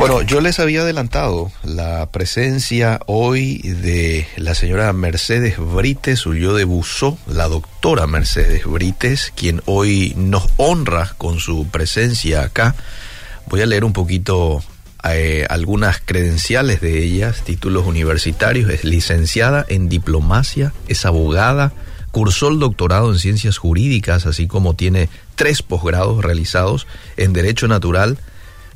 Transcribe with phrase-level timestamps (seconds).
[0.00, 6.64] Bueno, yo les había adelantado la presencia hoy de la señora Mercedes Brites, huyó de
[6.64, 12.76] Busó, la doctora Mercedes Brites, quien hoy nos honra con su presencia acá.
[13.44, 14.62] Voy a leer un poquito
[15.04, 21.74] eh, algunas credenciales de ellas, títulos universitarios, es licenciada en diplomacia, es abogada,
[22.10, 26.86] cursó el doctorado en ciencias jurídicas, así como tiene tres posgrados realizados
[27.18, 28.16] en Derecho Natural,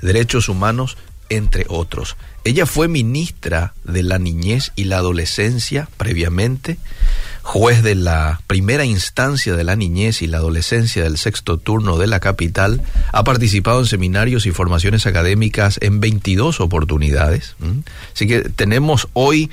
[0.02, 0.98] Derechos Humanos
[1.36, 2.16] entre otros.
[2.44, 6.78] Ella fue ministra de la niñez y la adolescencia previamente,
[7.42, 12.06] juez de la primera instancia de la niñez y la adolescencia del sexto turno de
[12.06, 17.56] la capital, ha participado en seminarios y formaciones académicas en 22 oportunidades.
[18.14, 19.50] Así que tenemos hoy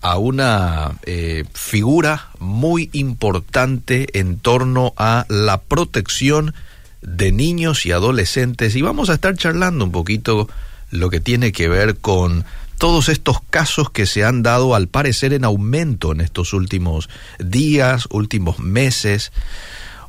[0.00, 6.54] a una eh, figura muy importante en torno a la protección
[7.02, 10.48] de niños y adolescentes y vamos a estar charlando un poquito
[10.92, 12.44] lo que tiene que ver con
[12.78, 18.06] todos estos casos que se han dado al parecer en aumento en estos últimos días,
[18.10, 19.32] últimos meses.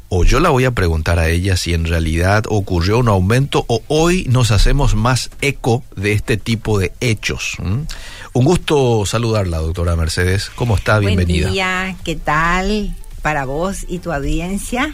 [0.10, 3.82] O yo la voy a preguntar a ella si en realidad ocurrió un aumento o
[3.88, 7.58] hoy nos hacemos más eco de este tipo de hechos.
[7.60, 10.52] Un gusto saludarla, doctora Mercedes.
[10.54, 11.00] ¿Cómo está?
[11.00, 11.46] Bienvenida.
[11.46, 14.94] Buen día, ¿qué tal para vos y tu audiencia?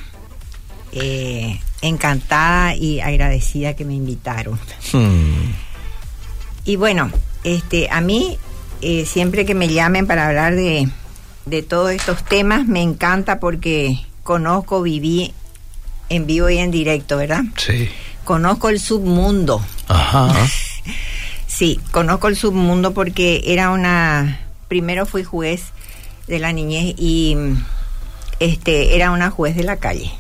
[0.92, 4.60] Eh, encantada y agradecida que me invitaron.
[4.92, 5.69] Hmm.
[6.66, 7.12] Y bueno,
[7.44, 8.38] este, a mí
[8.82, 10.90] eh, siempre que me llamen para hablar de,
[11.46, 15.34] de todos estos temas me encanta porque conozco, viví
[16.10, 17.44] en vivo y en directo, ¿verdad?
[17.58, 17.90] Sí.
[18.24, 19.64] Conozco el submundo.
[19.88, 20.34] Ajá.
[21.48, 24.40] sí, conozco el submundo porque era una.
[24.68, 25.64] Primero fui juez
[26.28, 27.36] de la niñez y
[28.40, 30.12] este era una juez de la calle.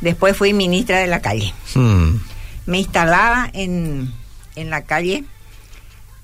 [0.00, 1.52] Después fui ministra de la calle.
[1.74, 2.18] Hmm.
[2.66, 4.12] Me instalaba en
[4.60, 5.24] en la calle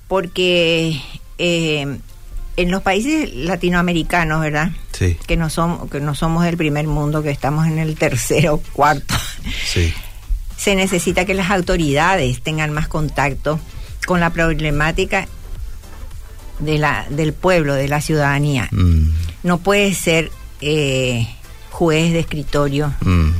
[0.07, 1.01] porque
[1.37, 1.97] eh,
[2.57, 4.71] en los países latinoamericanos, ¿verdad?
[4.91, 5.17] Sí.
[5.27, 9.15] Que no somos que no somos del primer mundo, que estamos en el tercero, cuarto.
[9.65, 9.93] Sí.
[10.57, 13.59] Se necesita que las autoridades tengan más contacto
[14.07, 15.27] con la problemática
[16.59, 18.69] de la del pueblo, de la ciudadanía.
[18.71, 19.09] Mm.
[19.43, 20.31] No puede ser
[20.61, 21.27] eh,
[21.71, 23.31] juez de escritorio Mm.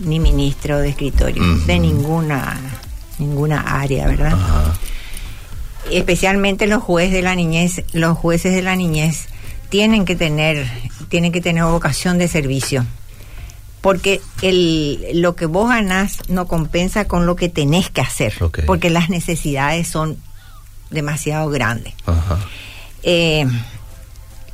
[0.00, 1.66] ni ministro de escritorio Mm.
[1.66, 2.60] de ninguna
[3.22, 4.32] ninguna área, ¿verdad?
[4.32, 4.74] Ajá.
[5.90, 9.26] Especialmente los jueces de la niñez, los jueces de la niñez
[9.68, 10.70] tienen que tener,
[11.08, 12.84] tienen que tener vocación de servicio.
[13.80, 18.34] Porque el, lo que vos ganás no compensa con lo que tenés que hacer.
[18.66, 20.18] Porque las necesidades son
[20.90, 21.94] demasiado grandes.
[22.06, 22.38] Ajá.
[23.02, 23.46] Eh,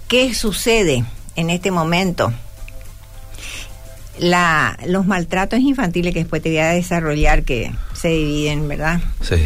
[0.09, 1.05] ¿Qué sucede
[1.37, 2.33] en este momento?
[4.19, 9.01] La, los maltratos infantiles que después te voy a desarrollar, que se dividen, ¿verdad?
[9.21, 9.37] Sí.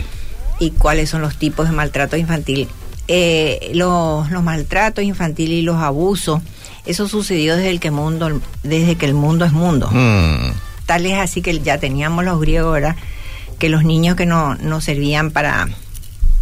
[0.61, 2.69] Y cuáles son los tipos de maltrato infantil.
[3.09, 6.41] Eh, los, los maltratos infantiles y los abusos,
[6.87, 9.89] eso sucedió desde el que mundo, desde que el mundo es mundo.
[9.91, 10.53] Mm.
[10.87, 12.97] Tal es así que ya teníamos los griegos, ¿verdad?
[13.59, 15.69] Que los niños que no, no servían para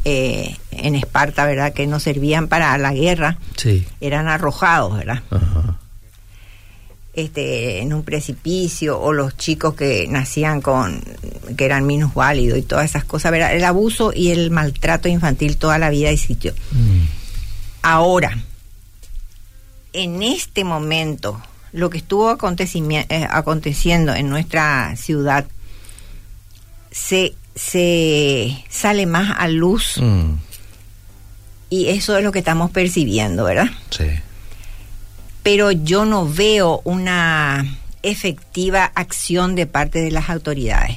[0.05, 1.73] eh, en Esparta, ¿verdad?
[1.73, 3.87] Que no servían para la guerra, Sí.
[4.01, 5.23] eran arrojados, ¿verdad?
[5.31, 5.77] Ajá.
[7.13, 11.03] Este, en un precipicio o los chicos que nacían con
[11.57, 13.55] que eran minusválidos y todas esas cosas, ¿verdad?
[13.55, 16.53] el abuso y el maltrato infantil toda la vida existió.
[16.73, 17.03] Mm.
[17.83, 18.39] Ahora,
[19.93, 25.47] en este momento, lo que estuvo eh, aconteciendo en nuestra ciudad
[26.91, 30.35] se, se sale más a luz Mm.
[31.71, 33.69] y eso es lo que estamos percibiendo, ¿verdad?
[33.91, 34.07] Sí.
[35.43, 40.97] Pero yo no veo una efectiva acción de parte de las autoridades,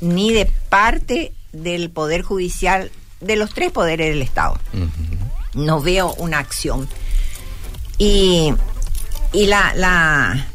[0.00, 2.90] ni de parte del Poder Judicial,
[3.20, 4.58] de los tres poderes del Estado.
[5.54, 6.88] No veo una acción.
[7.98, 8.52] Y,
[9.32, 10.48] y la, la-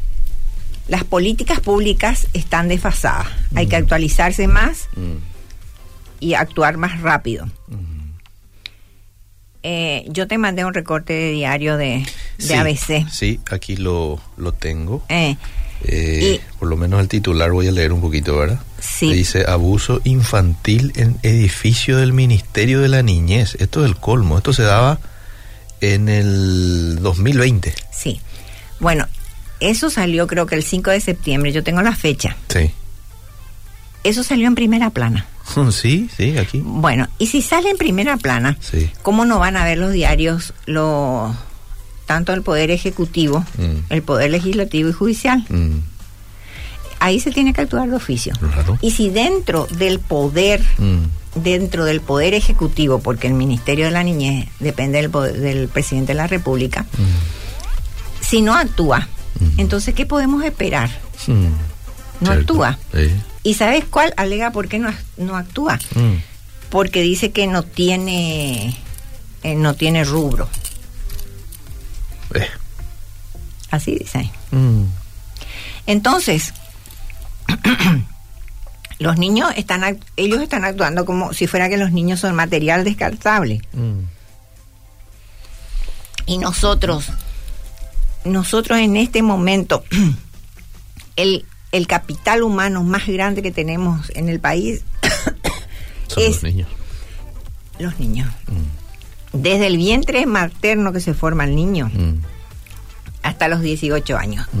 [0.88, 3.28] las políticas públicas están desfasadas.
[3.54, 5.16] Hay que actualizarse más Mm.
[6.20, 7.48] y actuar más rápido.
[9.62, 12.04] Eh, yo te mandé un recorte de diario de,
[12.40, 13.08] de Sí, ABC.
[13.10, 15.02] Sí, aquí lo, lo tengo.
[15.08, 15.36] Eh,
[15.82, 18.60] Eh, por lo menos el titular voy a leer un poquito, ¿verdad?
[18.80, 19.10] Sí.
[19.14, 23.54] Dice abuso infantil en edificio del Ministerio de la Niñez.
[23.60, 24.36] Esto es el colmo.
[24.36, 24.98] Esto se daba
[25.80, 27.72] en el 2020.
[27.90, 28.20] Sí.
[28.78, 29.06] Bueno,
[29.60, 32.36] eso salió creo que el 5 de septiembre, yo tengo la fecha.
[32.48, 32.70] Sí.
[34.04, 35.26] Eso salió en primera plana.
[35.72, 36.60] Sí, sí, aquí.
[36.62, 38.88] Bueno, y si sale en primera plana, Sí.
[39.02, 41.34] ¿cómo no van a ver los diarios, lo,
[42.10, 43.76] tanto el Poder Ejecutivo, Mm.
[43.88, 45.44] el Poder Legislativo y Judicial?
[45.48, 45.78] Mm.
[46.98, 48.34] ahí se tiene que actuar de oficio.
[48.82, 51.40] Y si dentro del poder, mm.
[51.40, 55.10] dentro del poder ejecutivo, porque el Ministerio de la Niñez depende del,
[55.40, 56.84] del presidente de la República,
[58.20, 59.08] si no actúa,
[59.56, 60.90] entonces ¿qué podemos esperar?
[62.20, 62.76] No actúa.
[63.44, 64.12] ¿Y sabes cuál?
[64.16, 65.78] Alega por qué no, no actúa.
[66.70, 68.76] Porque dice que no tiene,
[69.44, 70.48] eh, no tiene rubro.
[73.70, 74.30] Así dice.
[75.86, 76.52] Entonces,
[78.98, 83.62] los niños están, ellos están actuando como si fuera que los niños son material descartable.
[83.72, 84.00] Mm.
[86.26, 87.06] Y nosotros,
[88.24, 89.84] nosotros en este momento,
[91.16, 94.82] el, el capital humano más grande que tenemos en el país
[96.08, 96.68] son es los niños.
[97.78, 98.28] Los niños.
[98.46, 99.40] Mm.
[99.40, 102.39] Desde el vientre materno que se forma el niño mm.
[103.22, 104.46] Hasta los 18 años.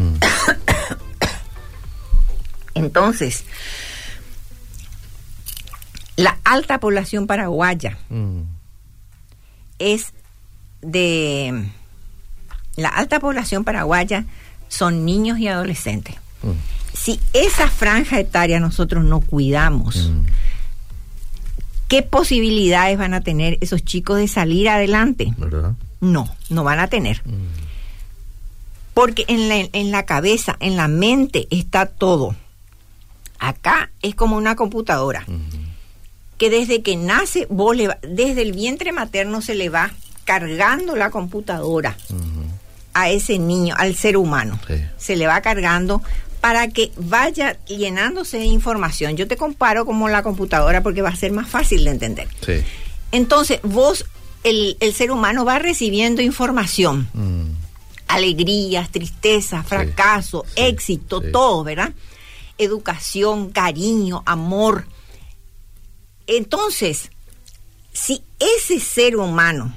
[2.74, 3.44] Entonces,
[6.16, 8.40] la alta población paraguaya mm.
[9.78, 10.12] es
[10.82, 11.68] de...
[12.76, 14.24] La alta población paraguaya
[14.68, 16.16] son niños y adolescentes.
[16.42, 16.50] Mm.
[16.92, 20.26] Si esa franja etaria nosotros no cuidamos, mm.
[21.88, 25.34] ¿qué posibilidades van a tener esos chicos de salir adelante?
[26.00, 27.22] No, no van a tener.
[29.00, 32.36] Porque en la, en la cabeza, en la mente está todo.
[33.38, 35.24] Acá es como una computadora.
[36.36, 39.90] Que desde que nace, vos le desde el vientre materno se le va
[40.24, 41.96] cargando la computadora
[42.92, 44.60] a ese niño, al ser humano.
[44.98, 46.02] Se le va cargando
[46.42, 49.16] para que vaya llenándose de información.
[49.16, 52.28] Yo te comparo como la computadora porque va a ser más fácil de entender.
[53.12, 54.04] Entonces, vos,
[54.44, 57.08] el, ser humano va recibiendo información.
[58.10, 61.92] Alegrías, tristezas, fracaso, éxito, todo, ¿verdad?
[62.60, 64.86] educación, cariño, amor.
[66.26, 67.10] Entonces,
[67.92, 69.74] si ese ser humano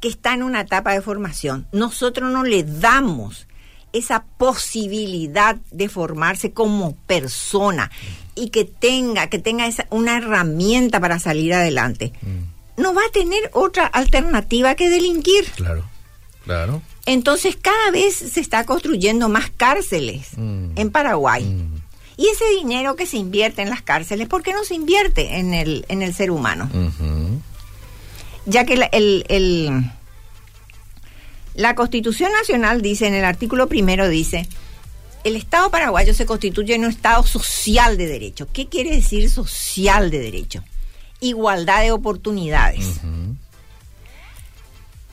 [0.00, 3.46] que está en una etapa de formación, nosotros no le damos
[3.92, 7.90] esa posibilidad de formarse como persona
[8.34, 12.82] y que tenga, que tenga esa, una herramienta para salir adelante, mm.
[12.82, 15.50] no va a tener otra alternativa que delinquir.
[15.52, 15.84] Claro,
[16.44, 16.82] claro.
[17.06, 20.70] Entonces cada vez se está construyendo más cárceles mm.
[20.76, 21.44] en Paraguay.
[21.44, 21.76] Mm.
[22.18, 25.54] Y ese dinero que se invierte en las cárceles, ¿por qué no se invierte en
[25.54, 26.68] el, en el ser humano?
[28.46, 29.90] Ya que el,
[31.54, 34.48] la Constitución Nacional dice, en el artículo primero dice,
[35.24, 38.48] el Estado paraguayo se constituye en un Estado social de derecho.
[38.50, 40.64] ¿Qué quiere decir social de derecho?
[41.20, 43.00] Igualdad de oportunidades.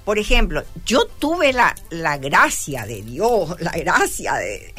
[0.05, 4.73] Por ejemplo, yo tuve la, la gracia de Dios, la gracia de,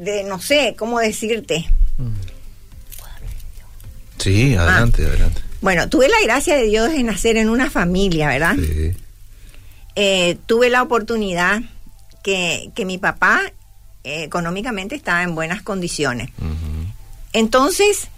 [0.00, 1.68] de no sé, ¿cómo decirte?
[4.18, 5.08] Sí, adelante, ah.
[5.08, 5.42] adelante.
[5.60, 8.56] Bueno, tuve la gracia de Dios de nacer en una familia, ¿verdad?
[8.56, 8.94] Sí.
[9.96, 11.60] Eh, tuve la oportunidad
[12.22, 13.52] que, que mi papá
[14.04, 16.30] eh, económicamente estaba en buenas condiciones.
[17.32, 18.08] Entonces,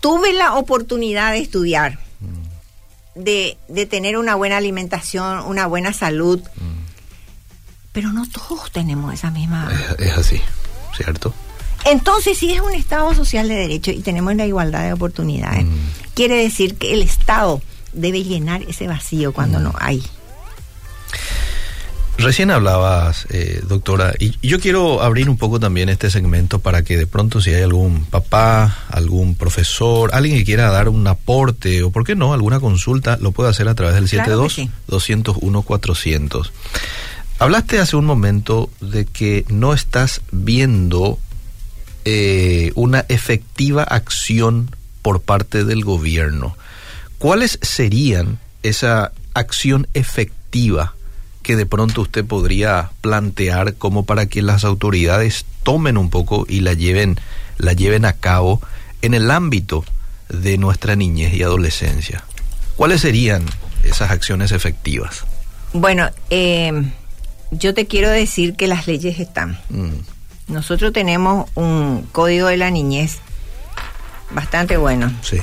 [0.00, 1.98] tuve la oportunidad de estudiar.
[3.18, 6.40] De, de, tener una buena alimentación, una buena salud.
[6.40, 6.78] Mm.
[7.92, 9.70] Pero no todos tenemos esa misma...
[9.98, 10.40] es así.
[10.98, 11.32] ¿cierto?
[11.84, 15.70] Entonces, si es un Estado social de derecho y tenemos la igualdad de oportunidades, mm.
[16.14, 19.62] quiere decir que el Estado debe llenar ese vacío cuando mm.
[19.62, 20.02] no hay.
[22.18, 26.96] Recién hablabas, eh, doctora, y yo quiero abrir un poco también este segmento para que
[26.96, 31.92] de pronto si hay algún papá, algún profesor, alguien que quiera dar un aporte o,
[31.92, 36.50] ¿por qué no?, alguna consulta, lo puede hacer a través del 72-201-400.
[37.38, 41.20] Hablaste hace un momento de que no estás viendo
[42.04, 46.56] eh, una efectiva acción por parte del gobierno.
[47.18, 50.96] ¿Cuáles serían esa acción efectiva
[51.48, 56.60] que de pronto usted podría plantear como para que las autoridades tomen un poco y
[56.60, 57.18] la lleven,
[57.56, 58.60] la lleven a cabo
[59.00, 59.82] en el ámbito
[60.28, 62.22] de nuestra niñez y adolescencia?
[62.76, 63.46] ¿Cuáles serían
[63.82, 65.24] esas acciones efectivas?
[65.72, 66.92] Bueno, eh,
[67.50, 69.58] yo te quiero decir que las leyes están.
[69.70, 70.52] Mm.
[70.52, 73.20] Nosotros tenemos un código de la niñez
[74.32, 75.10] bastante bueno.
[75.22, 75.38] Sí.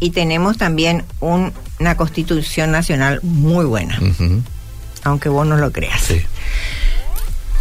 [0.00, 4.00] Y tenemos también una constitución nacional muy buena.
[5.04, 6.00] Aunque vos no lo creas.
[6.02, 6.22] Sí.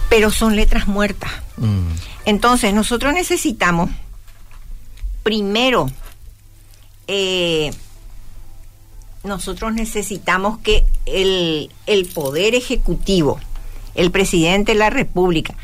[0.10, 1.32] Pero son letras muertas.
[1.58, 1.92] Mm.
[2.26, 3.90] Entonces, nosotros necesitamos,
[5.24, 5.90] primero,
[7.08, 7.72] eh,
[9.24, 13.40] nosotros necesitamos que el, el Poder Ejecutivo
[13.98, 15.56] el presidente de la República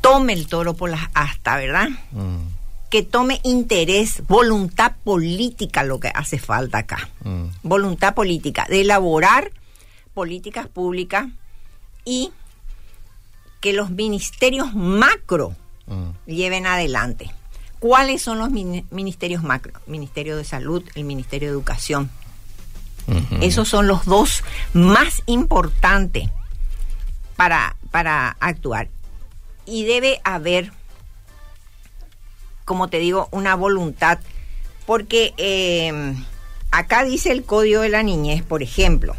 [0.00, 1.88] tome el toro por las astas, ¿verdad?
[2.12, 2.36] Mm.
[2.90, 7.08] Que tome interés, voluntad política, lo que hace falta acá.
[7.24, 7.46] Mm.
[7.62, 9.50] Voluntad política, de elaborar
[10.14, 11.26] políticas públicas
[12.04, 12.32] y
[13.60, 15.54] que los ministerios macro
[16.26, 17.30] lleven adelante.
[17.78, 19.72] ¿Cuáles son los ministerios macro?
[19.86, 22.10] Ministerio de Salud, el Ministerio de Educación.
[23.40, 26.28] Esos son los dos más importantes
[27.36, 28.88] para, para actuar.
[29.66, 30.72] Y debe haber,
[32.64, 34.18] como te digo, una voluntad.
[34.86, 36.14] Porque eh,
[36.70, 39.14] acá dice el Código de la Niñez, por ejemplo.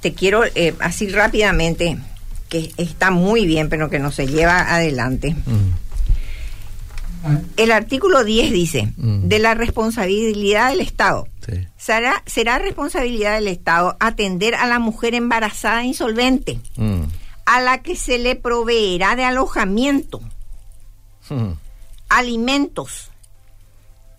[0.00, 1.98] Te quiero eh, así rápidamente,
[2.48, 5.34] que está muy bien, pero que no se lleva adelante.
[7.56, 9.28] El artículo 10 dice, mm.
[9.28, 11.26] de la responsabilidad del Estado.
[11.76, 17.02] Será, será responsabilidad del Estado atender a la mujer embarazada e insolvente, mm.
[17.46, 20.20] a la que se le proveerá de alojamiento,
[21.30, 21.52] mm.
[22.08, 23.10] alimentos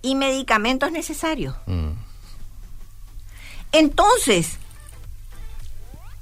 [0.01, 1.55] y medicamentos necesarios.
[3.72, 4.57] Entonces,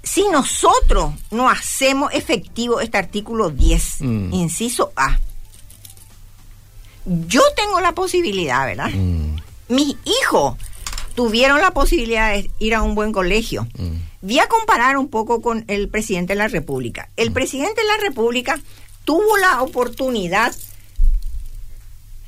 [0.05, 5.19] si nosotros no hacemos efectivo este artículo 10, inciso A,
[7.05, 8.91] yo tengo la posibilidad, ¿verdad?
[8.91, 9.35] Mm.
[9.69, 10.57] Mis hijos
[11.15, 13.67] tuvieron la posibilidad de ir a un buen colegio.
[13.77, 13.95] Mm.
[14.21, 17.09] Voy a comparar un poco con el presidente de la República.
[17.17, 17.33] El mm.
[17.33, 18.59] presidente de la República
[19.05, 20.55] tuvo la oportunidad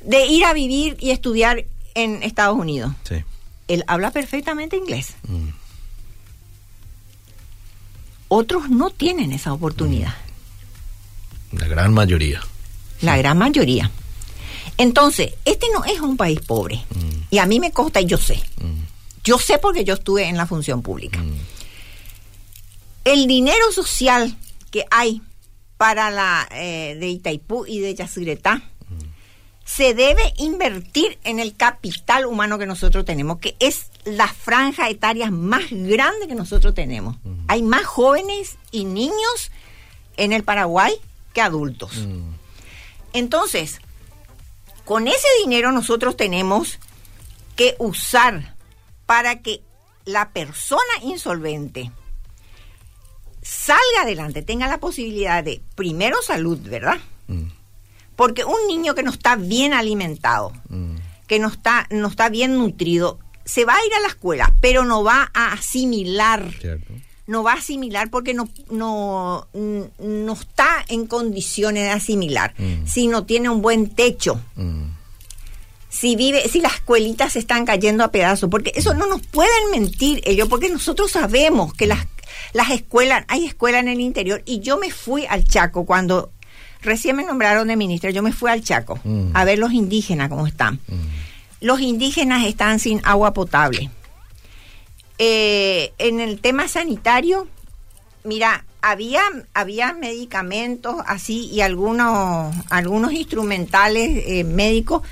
[0.00, 2.92] de ir a vivir y estudiar en Estados Unidos.
[3.04, 3.16] Sí.
[3.68, 5.14] Él habla perfectamente inglés.
[8.28, 10.14] Otros no tienen esa oportunidad.
[11.52, 12.40] La gran mayoría.
[13.00, 13.90] La gran mayoría.
[14.76, 16.84] Entonces, este no es un país pobre.
[16.94, 17.20] Mm.
[17.30, 18.36] Y a mí me consta y yo sé.
[18.60, 18.82] Mm.
[19.24, 21.20] Yo sé porque yo estuve en la función pública.
[21.20, 21.34] Mm.
[23.04, 24.36] El dinero social
[24.70, 25.22] que hay
[25.76, 28.62] para la eh, de Itaipú y de Yacyretá
[29.64, 35.30] se debe invertir en el capital humano que nosotros tenemos, que es la franja etaria
[35.30, 37.16] más grande que nosotros tenemos.
[37.46, 39.50] Hay más jóvenes y niños
[40.16, 40.94] en el Paraguay
[41.32, 42.06] que adultos.
[43.12, 43.80] Entonces,
[44.84, 46.78] con ese dinero nosotros tenemos
[47.56, 48.54] que usar
[49.06, 49.62] para que
[50.04, 51.90] la persona insolvente
[53.42, 56.98] salga adelante, tenga la posibilidad de, primero, salud, ¿verdad?
[57.26, 57.48] Mm.
[58.16, 60.96] Porque un niño que no está bien alimentado, mm.
[61.26, 64.84] que no está, no está bien nutrido, se va a ir a la escuela, pero
[64.84, 66.44] no va a asimilar.
[67.26, 72.54] No va a asimilar porque no, no, no está en condiciones de asimilar.
[72.58, 72.86] Mm.
[72.86, 74.40] Si no tiene un buen techo
[75.88, 79.70] si vive, si las escuelitas se están cayendo a pedazos, porque eso no nos pueden
[79.70, 82.06] mentir ellos, porque nosotros sabemos que las,
[82.52, 86.30] las escuelas, hay escuelas en el interior, y yo me fui al Chaco cuando
[86.82, 89.30] recién me nombraron de ministra, yo me fui al Chaco mm.
[89.32, 90.74] a ver los indígenas cómo están.
[90.88, 91.27] Mm.
[91.60, 93.90] Los indígenas están sin agua potable.
[95.18, 97.48] Eh, en el tema sanitario,
[98.24, 99.22] mira, había,
[99.54, 105.02] había medicamentos así y algunos, algunos instrumentales eh, médicos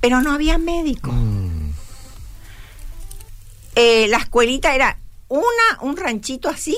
[0.00, 1.12] pero no había médico.
[1.12, 1.72] Mm.
[3.74, 6.76] Eh, la escuelita era una, un ranchito así,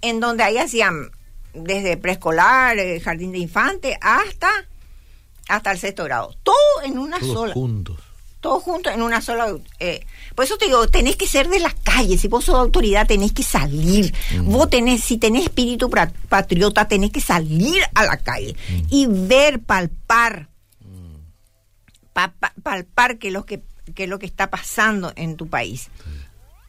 [0.00, 1.10] en donde ahí hacían
[1.54, 4.50] desde preescolar, jardín de infante, hasta,
[5.48, 6.34] hasta el sexto grado.
[6.42, 7.54] Todo en una Todos sola.
[7.54, 7.98] juntos.
[8.46, 9.56] Todos juntos en una sola.
[9.80, 12.20] Eh, por eso te digo, tenés que ser de las calles.
[12.20, 14.14] Si vos sos autoridad, tenés que salir.
[14.38, 14.52] Mm.
[14.52, 15.90] Vos tenés, si tenés espíritu
[16.28, 18.82] patriota, tenés que salir a la calle mm.
[18.90, 20.48] y ver, palpar
[22.62, 23.62] palpar qué es lo que,
[23.96, 25.88] que lo que está pasando en tu país.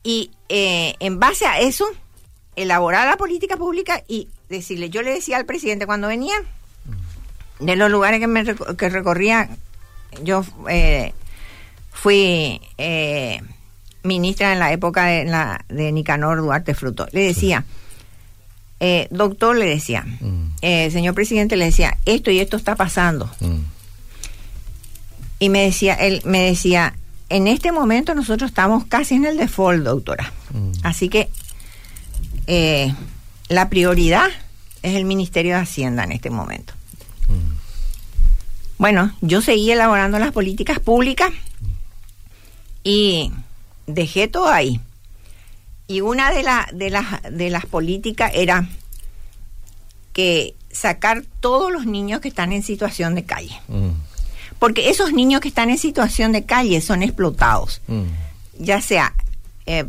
[0.01, 1.86] Y eh, en base a eso,
[2.55, 6.36] elaborar la política pública y decirle, yo le decía al presidente cuando venía,
[7.60, 8.43] de los lugares que, me,
[8.77, 9.50] que recorría,
[10.24, 11.13] yo eh,
[12.01, 13.42] fui eh,
[14.04, 17.66] ministra en la época de, la, de Nicanor Duarte Fruto, le decía,
[19.10, 20.92] doctor, le decía, mm.
[20.92, 23.30] señor presidente, le decía, esto y esto está pasando.
[23.39, 23.77] Mm
[25.39, 26.96] y me decía, él me decía,
[27.30, 30.32] en este momento nosotros estamos casi en el default, doctora.
[30.51, 30.72] Mm.
[30.84, 31.30] Así que
[32.48, 32.94] eh,
[33.50, 34.27] la prioridad
[34.82, 36.74] es el Ministerio de Hacienda en este momento.
[38.80, 41.32] Bueno, yo seguí elaborando las políticas públicas
[42.88, 43.32] y
[43.86, 44.79] dejé todo ahí.
[45.88, 48.67] Y una de, de, las, de las políticas era
[50.13, 53.60] que sacar todos los niños que están en situación de calle.
[53.67, 53.91] Mm
[54.60, 58.03] porque esos niños que están en situación de calle son explotados, mm.
[58.60, 59.13] ya sea
[59.65, 59.86] eh,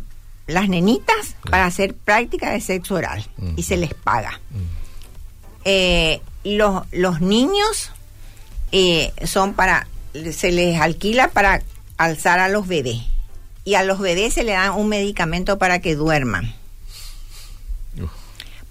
[0.47, 3.27] las nenitas para hacer práctica de sexo oral
[3.57, 4.41] y se les paga.
[4.51, 4.57] Mm.
[5.65, 7.91] Eh, los, los niños
[8.73, 9.87] eh, son para,
[10.33, 11.63] se les alquila para
[11.99, 13.03] alzar a los bebés.
[13.65, 16.55] Y a los bebés se le dan un medicamento para que duerman.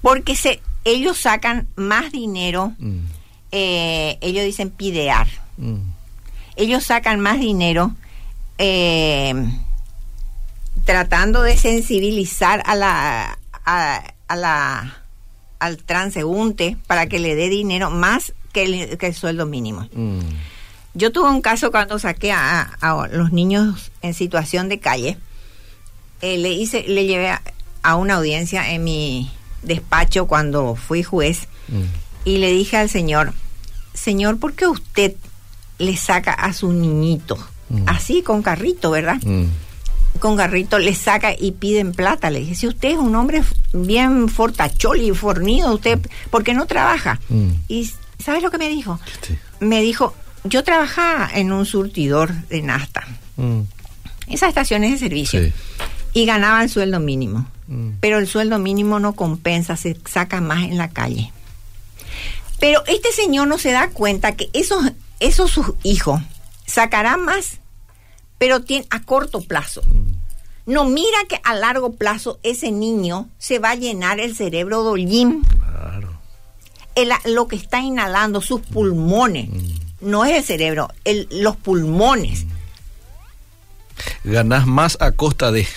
[0.01, 2.99] Porque se, ellos sacan más dinero, mm.
[3.51, 5.27] eh, ellos dicen pidear.
[5.57, 5.77] Mm.
[6.55, 7.93] Ellos sacan más dinero
[8.57, 9.33] eh,
[10.85, 15.03] tratando de sensibilizar a la, a, la
[15.59, 18.63] al transeúnte para que le dé dinero más que
[18.99, 19.87] el, sueldo mínimo.
[19.93, 20.19] Mm.
[20.93, 22.77] Yo tuve un caso cuando saqué a,
[23.11, 25.17] los niños en situación de calle.
[26.21, 27.29] Eh, le hice, le llevé
[27.83, 31.83] a, una audiencia en mi despacho cuando fui juez mm.
[32.25, 33.33] y le dije al señor,
[33.93, 35.15] señor, ¿por qué usted
[35.77, 37.37] le saca a su niñito
[37.69, 37.83] mm.
[37.87, 39.19] así con carrito, verdad?
[40.17, 42.29] con garrito le saca y piden plata.
[42.29, 46.65] Le dije, si usted es un hombre bien fortachol y fornido, usted, ¿por qué no
[46.65, 47.19] trabaja?
[47.29, 47.49] Mm.
[47.67, 47.91] Y
[48.23, 48.99] ¿sabes lo que me dijo?
[49.59, 50.13] Me dijo,
[50.49, 53.07] yo trabajaba en un surtidor de Nasta.
[53.35, 53.61] Mm.
[54.27, 55.41] Esas estaciones de servicio.
[56.13, 57.47] Y ganaba el sueldo mínimo.
[57.67, 57.91] Mm.
[57.99, 61.31] Pero el sueldo mínimo no compensa, se saca más en la calle.
[62.59, 64.83] Pero este señor no se da cuenta que esos,
[65.19, 66.21] esos sus hijos
[66.65, 67.59] sacarán más
[68.37, 69.81] pero tiene, a corto plazo.
[69.85, 70.71] Mm.
[70.71, 75.05] No mira que a largo plazo ese niño se va a llenar el cerebro de
[75.05, 76.19] Claro.
[77.25, 79.86] lo que está inhalando, sus pulmones, mm.
[80.01, 82.45] No es el cerebro, el, los pulmones.
[82.45, 84.31] Mm.
[84.31, 85.67] Ganas más a costa de...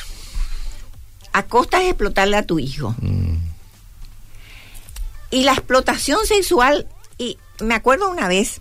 [1.32, 2.94] A costa de explotarle a tu hijo.
[5.30, 8.60] Y la explotación sexual, y me acuerdo una vez,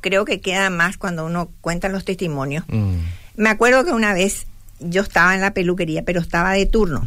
[0.00, 2.64] creo que queda más cuando uno cuenta los testimonios.
[2.68, 2.96] Mm.
[3.36, 4.46] Me acuerdo que una vez
[4.80, 7.06] yo estaba en la peluquería, pero estaba de turno.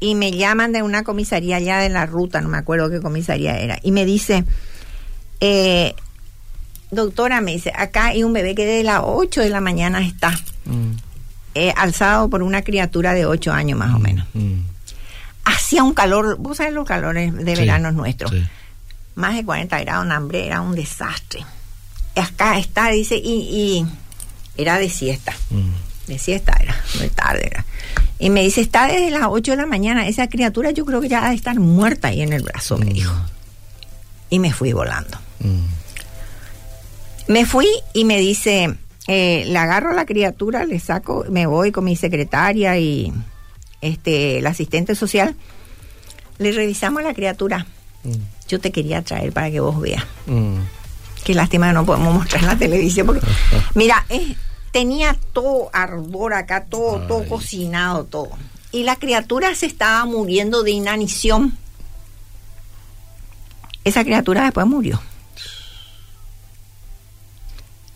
[0.00, 3.58] Y me llaman de una comisaría allá de la ruta, no me acuerdo qué comisaría
[3.58, 3.78] era.
[3.82, 4.44] Y me dice,
[5.40, 5.94] eh,
[6.90, 10.30] doctora, me dice, acá hay un bebé que desde las 8 de la mañana está
[10.64, 10.90] mm.
[11.54, 14.26] eh, alzado por una criatura de 8 años más o mm, menos.
[15.44, 18.32] Hacía un calor, vos sabés los calores de verano nuestros.
[19.14, 21.44] Más de 40 grados, hambre, era un desastre
[22.20, 23.86] acá está, dice, y,
[24.56, 25.34] era de siesta.
[25.50, 26.10] Mm.
[26.10, 27.64] De siesta era, muy tarde era.
[28.18, 30.06] Y me dice, está desde las 8 de la mañana.
[30.06, 32.86] Esa criatura yo creo que ya ha de estar muerta ahí en el brazo, me
[32.86, 32.92] mm.
[32.92, 33.14] dijo.
[34.30, 35.18] Y me fui volando.
[37.28, 37.32] Mm.
[37.32, 38.76] Me fui y me dice,
[39.08, 43.12] eh, le agarro a la criatura, le saco, me voy con mi secretaria y
[43.80, 45.34] este el asistente social.
[46.38, 47.66] Le revisamos a la criatura.
[48.48, 50.04] Yo te quería traer para que vos veas.
[51.24, 53.06] Qué lástima que no podemos mostrar en la televisión.
[53.06, 53.26] Porque,
[53.74, 54.04] mira,
[54.70, 58.30] tenía todo ardor acá, todo, todo cocinado, todo.
[58.70, 61.56] Y la criatura se estaba muriendo de inanición.
[63.84, 65.00] Esa criatura después murió.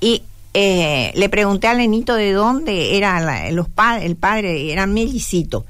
[0.01, 0.23] Y
[0.55, 5.65] eh, le pregunté a Lenito de dónde era los padres, el padre, era melicito.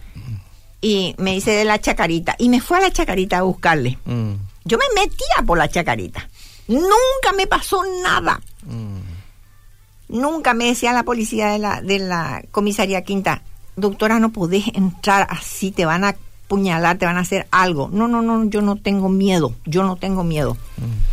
[0.81, 2.37] Y me dice de la chacarita.
[2.39, 3.99] Y me fue a la chacarita a buscarle.
[4.07, 4.33] Mm.
[4.65, 6.27] Yo me metía por la chacarita.
[6.69, 8.41] Nunca me pasó nada.
[8.65, 9.01] Mm.
[10.09, 13.43] Nunca me decía la policía de la, de la comisaría quinta,
[13.77, 16.17] doctora, no podés entrar así, te van a
[16.49, 17.89] puñalar, te van a hacer algo.
[17.93, 20.55] No, no, no, yo no tengo miedo, yo no tengo miedo.
[20.79, 21.10] Mm.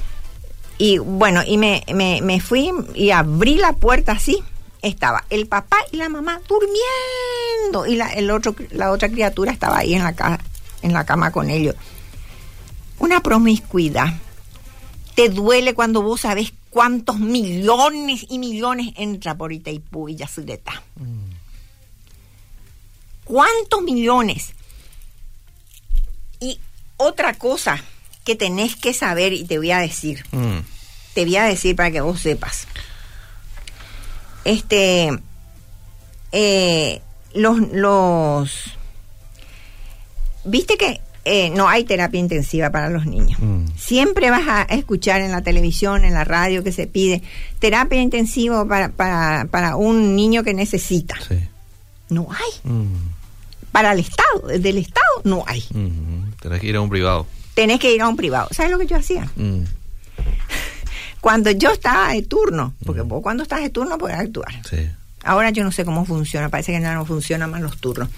[0.78, 4.44] Y bueno, y me, me, fui y abrí la puerta así.
[4.82, 9.80] Estaba el papá y la mamá durmiendo y la, el otro, la otra criatura estaba
[9.80, 10.40] ahí en la,
[10.84, 11.76] en la cama con ellos.
[13.00, 14.14] Una promiscuidad
[15.16, 20.84] te duele cuando vos sabés cuántos millones y millones entra por Itaipú y Yacyretá.
[20.96, 21.32] Mm.
[23.24, 24.54] ¿Cuántos millones?
[26.40, 26.60] Y
[26.98, 27.84] otra cosa
[28.28, 30.26] que tenés que saber y te voy a decir.
[30.34, 30.60] Mm.
[31.14, 32.68] Te voy a decir para que vos sepas.
[34.44, 35.18] Este.
[36.34, 37.02] Eh,
[37.34, 38.74] los, los.
[40.44, 43.40] Viste que eh, no hay terapia intensiva para los niños.
[43.40, 43.68] Mm.
[43.78, 47.24] Siempre vas a escuchar en la televisión, en la radio que se pide
[47.60, 51.16] terapia intensiva para, para, un niño que necesita.
[52.10, 52.72] No hay.
[52.72, 52.88] Mm.
[53.72, 55.62] Para el Estado, del Estado no hay.
[55.62, 56.40] Mm-hmm.
[56.42, 57.26] Tenés que ir a un privado.
[57.58, 58.50] Tenés que ir a un privado.
[58.52, 59.28] ¿Sabes lo que yo hacía?
[59.36, 59.64] Mm.
[61.22, 64.54] Cuando yo estaba de turno, porque vos cuando estás de turno puedes actuar.
[65.24, 68.10] Ahora yo no sé cómo funciona, parece que no funciona más los turnos.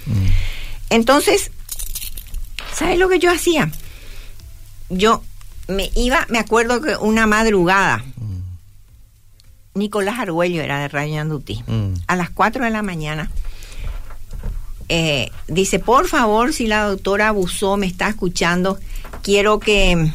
[0.90, 1.52] Entonces,
[2.74, 3.72] ¿Sabes lo que yo hacía?
[4.90, 5.24] Yo
[5.68, 9.80] me iba, me acuerdo que una madrugada, mm.
[9.80, 11.94] Nicolás Argüello era de Radio Andutí, mm.
[12.08, 13.32] a las 4 de la mañana,
[14.88, 18.80] eh, dice, por favor, si la doctora Abusó me está escuchando,
[19.22, 20.12] quiero que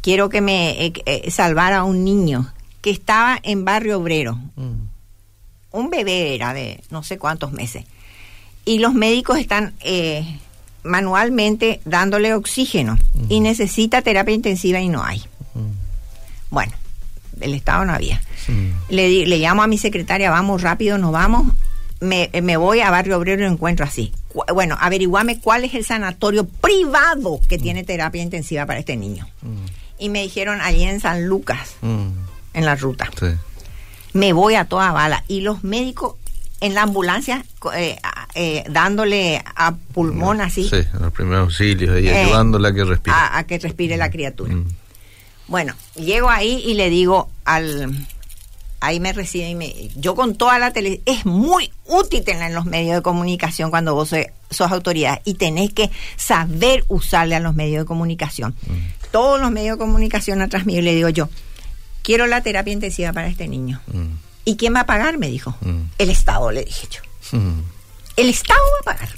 [0.00, 4.38] quiero que me eh, salvara a un niño que estaba en barrio obrero.
[4.54, 4.86] Mm.
[5.72, 7.84] Un bebé era de no sé cuántos meses.
[8.64, 10.38] Y los médicos están eh,
[10.84, 12.96] manualmente dándole oxígeno
[13.28, 15.22] y necesita terapia intensiva y no hay.
[16.50, 16.72] Bueno,
[17.32, 18.22] del Estado no había.
[18.88, 21.52] Le, le llamo a mi secretaria, vamos rápido, nos vamos.
[22.00, 24.12] Me, me voy a Barrio Obrero y lo encuentro así.
[24.52, 29.28] Bueno, averiguame cuál es el sanatorio privado que tiene terapia intensiva para este niño.
[29.98, 33.08] Y me dijeron allí en San Lucas, en la ruta.
[34.12, 35.24] Me voy a toda bala.
[35.28, 36.14] Y los médicos
[36.60, 37.44] en la ambulancia
[37.74, 37.98] eh,
[38.34, 40.68] eh, dándole a pulmón así.
[40.68, 43.16] Sí, los primeros auxilios y eh, ayudándola a que respire.
[43.18, 44.54] A, que respire la criatura.
[44.54, 44.68] Mm.
[45.48, 48.06] Bueno, llego ahí y le digo al...
[48.80, 49.72] Ahí me recibe y me...
[49.96, 51.00] Yo con toda la tele...
[51.06, 54.14] Es muy útil tener en los medios de comunicación cuando vos
[54.50, 58.54] sos autoridad y tenés que saber usarle a los medios de comunicación.
[58.66, 59.10] Mm.
[59.10, 61.28] Todos los medios de comunicación atrás mío le digo yo,
[62.02, 63.80] quiero la terapia intensiva para este niño.
[63.86, 64.06] Mm.
[64.44, 65.18] ¿Y quién va a pagar?
[65.18, 65.56] Me dijo.
[65.98, 67.00] El Estado, le dije yo.
[68.16, 69.08] El Estado va a pagar.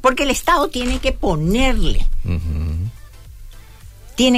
[0.00, 2.06] Porque el Estado tiene que ponerle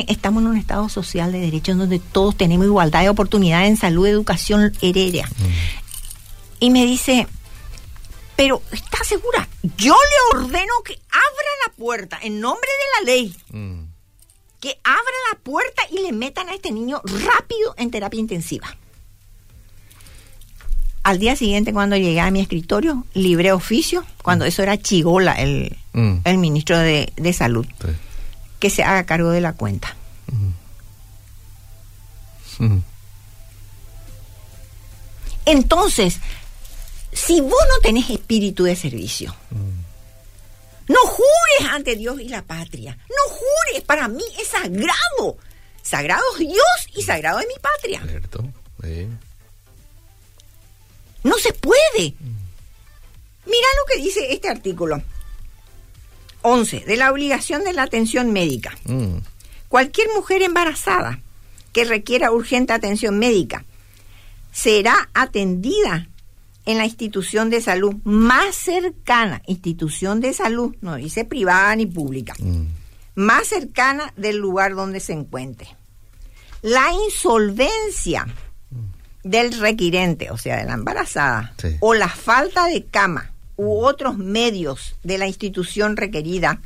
[0.09, 4.07] estamos en un estado social de derechos donde todos tenemos igualdad de oportunidades en salud,
[4.07, 5.27] educación, heredia.
[5.27, 5.45] Mm.
[6.61, 7.27] Y me dice,
[8.37, 9.49] pero ¿está segura?
[9.77, 13.37] Yo le ordeno que abra la puerta en nombre de la ley.
[13.51, 13.85] Mm.
[14.61, 18.77] Que abra la puerta y le metan a este niño rápido en terapia intensiva.
[21.03, 24.49] Al día siguiente, cuando llegué a mi escritorio, libré oficio, cuando mm.
[24.49, 27.67] eso era Chigola, el, el ministro de, Salud
[28.59, 29.97] que se haga cargo de la cuenta.
[35.45, 36.19] Entonces,
[37.13, 39.35] si vos no tenés espíritu de servicio,
[40.89, 42.97] no jures ante Dios y la patria.
[43.09, 45.37] No jures, para mí es sagrado.
[45.83, 48.03] Sagrado es Dios y sagrado es mi patria.
[51.23, 52.15] No se puede.
[53.47, 55.03] Mira lo que dice este artículo.
[56.45, 56.85] 11.
[56.87, 58.77] De la obligación de la atención médica.
[58.85, 59.17] Mm.
[59.69, 61.21] Cualquier mujer embarazada
[61.73, 63.65] que requiera urgente atención médica
[64.53, 66.07] será atendida
[66.67, 72.35] en la institución de salud más cercana, institución de salud, no dice privada ni pública,
[72.39, 72.67] mm.
[73.17, 75.69] más cercana del lugar donde se encuentre.
[76.61, 79.29] La insolvencia mm.
[79.29, 84.97] del requirente, o sea, de la embarazada, o la falta de cama u otros medios
[85.03, 86.61] de la institución requerida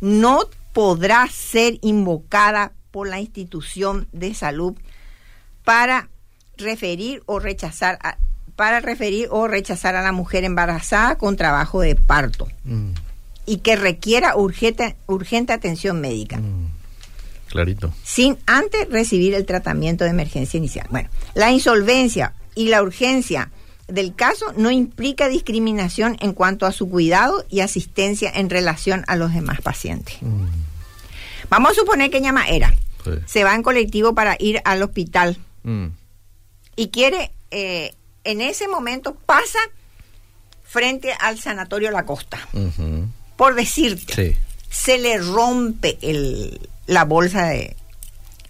[0.00, 0.40] no
[0.72, 4.74] podrá ser invocada por la institución de salud
[5.64, 6.08] para
[6.56, 8.18] referir o rechazar a,
[8.56, 12.90] para referir o rechazar a la mujer embarazada con trabajo de parto mm.
[13.46, 16.38] y que requiera urgente, urgente atención médica.
[16.38, 16.72] Mm.
[17.48, 17.92] Clarito.
[18.02, 20.86] Sin antes recibir el tratamiento de emergencia inicial.
[20.90, 23.50] Bueno, la insolvencia y la urgencia
[23.88, 29.16] del caso no implica discriminación en cuanto a su cuidado y asistencia en relación a
[29.16, 30.16] los demás pacientes.
[30.20, 30.46] Mm.
[31.50, 32.74] Vamos a suponer que llama era.
[33.26, 35.86] Se va en colectivo para ir al hospital mm.
[36.76, 37.94] y quiere, eh,
[38.24, 39.58] en ese momento pasa
[40.62, 42.48] frente al sanatorio La Costa.
[43.36, 44.38] Por decirte,
[44.70, 47.76] se le rompe el, la bolsa de,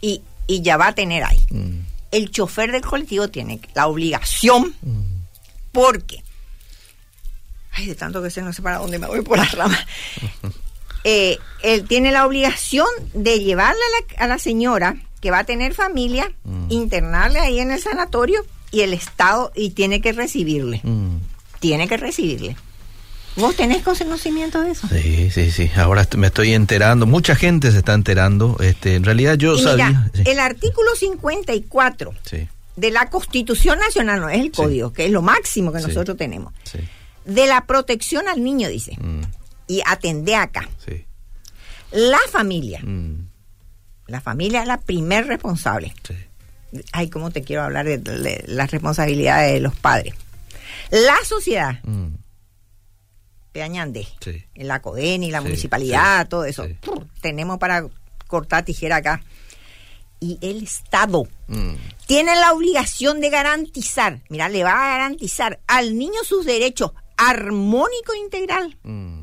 [0.01, 1.45] y, ya va a tener ahí.
[1.51, 1.81] Mm.
[2.13, 4.73] El chofer del colectivo tiene la obligación
[5.75, 6.23] porque,
[7.73, 9.85] ay, de tanto que sé, no sé para dónde me voy por las ramas.
[11.07, 13.83] Eh, él tiene la obligación de llevarle
[14.17, 16.69] a la, señora que va a tener familia, mm.
[16.71, 20.81] internarle ahí en el sanatorio y el Estado y tiene que recibirle.
[20.83, 21.19] Mm.
[21.61, 22.57] Tiene que recibirle.
[23.37, 24.89] ¿Vos tenés conocimiento de eso?
[24.89, 25.71] Sí, sí, sí.
[25.77, 27.05] Ahora me estoy enterando.
[27.05, 28.57] Mucha gente se está enterando.
[28.61, 30.11] Este, en realidad yo sabía.
[30.25, 35.23] El artículo 54 sí de la Constitución Nacional, no es el código, que es lo
[35.23, 36.53] máximo que nosotros tenemos,
[37.25, 39.23] de la protección al niño, dice, mm.
[39.69, 40.69] y atender acá.
[41.93, 43.29] La familia, mm.
[44.09, 45.95] la familia es la primer responsable.
[46.93, 50.15] Ay, cómo te quiero hablar de, las responsabilidades de los padres.
[50.91, 52.15] La sociedad, mm.
[53.53, 54.09] Peañande,
[54.57, 56.67] en la CODENI, la municipalidad, todo eso,
[57.21, 57.87] tenemos para
[58.27, 59.23] cortar tijera acá
[60.25, 61.75] y el Estado mm.
[62.07, 68.15] tienen la obligación de garantizar, mira, le va a garantizar al niño sus derechos armónico
[68.15, 68.77] integral.
[68.83, 69.21] Mm.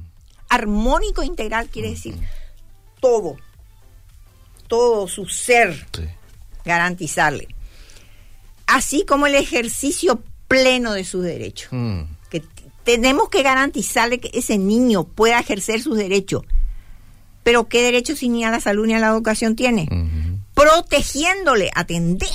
[0.50, 2.16] Armónico integral quiere mm, decir
[3.00, 3.38] todo,
[4.68, 5.88] todo su ser,
[6.64, 7.48] garantizarle.
[8.68, 11.72] Así como el ejercicio pleno de sus derechos.
[12.30, 12.44] Que
[12.84, 16.44] tenemos que garantizarle que ese niño pueda ejercer sus derechos.
[17.44, 19.88] Pero ¿qué derechos ni a la salud ni a la educación tiene?
[20.54, 22.30] Protegiéndole, atender,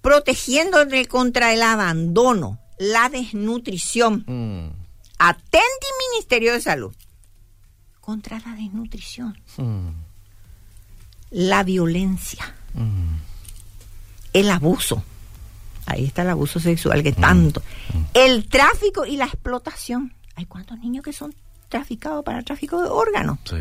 [0.00, 4.24] protegiéndole contra el abandono, la desnutrición.
[4.26, 4.84] Mm.
[5.18, 6.94] Atente Ministerio de Salud
[8.00, 9.88] contra la desnutrición, mm.
[11.30, 13.14] la violencia, mm.
[14.34, 15.02] el abuso.
[15.86, 17.62] Ahí está el abuso sexual que tanto.
[18.14, 20.14] El tráfico y la explotación.
[20.34, 21.34] Hay cuántos niños que son
[21.68, 23.38] traficados para tráfico de órganos.
[23.44, 23.56] Sí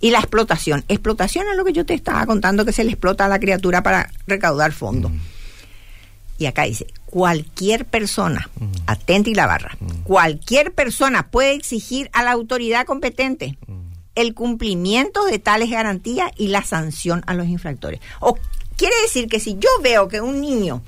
[0.00, 0.84] y la explotación.
[0.88, 3.82] Explotación es lo que yo te estaba contando que se le explota a la criatura
[3.82, 5.12] para recaudar fondos.
[5.12, 5.18] Mm.
[6.38, 8.66] Y acá dice, cualquier persona, mm.
[8.86, 10.02] atenta y la barra, mm.
[10.04, 13.58] cualquier persona puede exigir a la autoridad competente
[14.14, 18.00] el cumplimiento de tales garantías y la sanción a los infractores.
[18.20, 18.38] O
[18.76, 20.82] quiere decir que si yo veo que un niño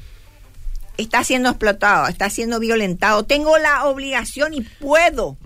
[0.96, 5.36] está siendo explotado, está siendo violentado, tengo la obligación y puedo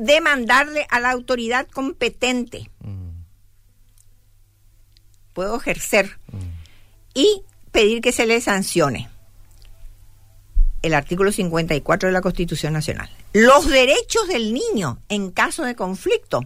[0.00, 2.70] demandarle a la autoridad competente.
[2.80, 3.10] Mm.
[5.32, 6.38] Puedo ejercer mm.
[7.14, 9.08] y pedir que se le sancione.
[10.82, 13.10] El artículo 54 de la Constitución Nacional.
[13.32, 16.42] Los derechos del niño en caso de conflicto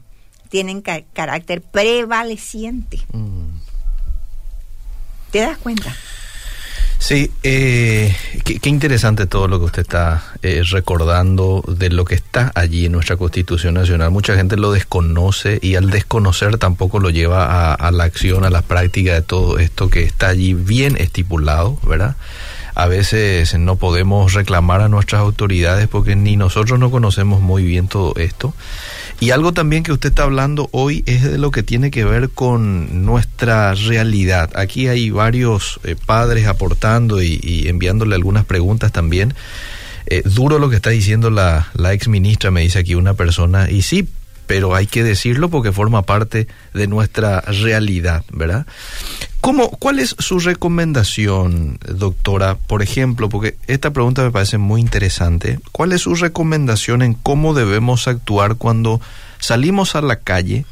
[0.49, 3.01] tienen carácter prevaleciente.
[3.13, 3.59] Mm.
[5.31, 5.97] ¿Te das cuenta?
[7.05, 12.51] Sí, eh, qué, interesante todo lo que usted está eh, recordando de lo que está
[12.55, 14.11] allí en nuestra Constitución Nacional.
[14.11, 18.63] Mucha gente lo desconoce y al desconocer tampoco lo lleva a, la acción, a la
[18.63, 22.17] práctica de todo esto que está allí bien estipulado, ¿verdad?
[22.75, 27.87] A veces no podemos reclamar a nuestras autoridades porque ni nosotros no conocemos muy bien
[27.87, 28.55] todo esto.
[29.21, 32.31] Y algo también que usted está hablando hoy es de lo que tiene que ver
[32.31, 34.51] con nuestra realidad.
[34.55, 39.35] Aquí hay varios eh, padres aportando y, enviándole algunas preguntas también.
[40.07, 43.71] Eh, duro lo que está diciendo la, la ex ministra, me dice aquí una persona,
[43.71, 44.07] y sí,
[44.47, 48.67] pero hay que decirlo porque forma parte de nuestra realidad, ¿verdad?
[49.45, 52.55] ¿Cómo, ¿Cuál es su recomendación, doctora?
[52.55, 55.61] Por ejemplo, porque esta pregunta me parece muy interesante.
[55.71, 59.03] ¿Cuál es su recomendación en cómo debemos actuar cuando
[59.39, 60.65] salimos a la calle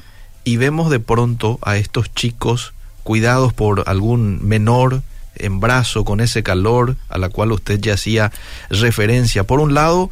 [0.45, 5.03] y vemos de pronto a estos chicos cuidados por algún menor
[5.35, 8.33] en brazo con ese calor a la cual usted ya hacía
[8.71, 9.45] referencia?
[9.45, 10.09] Por un lado,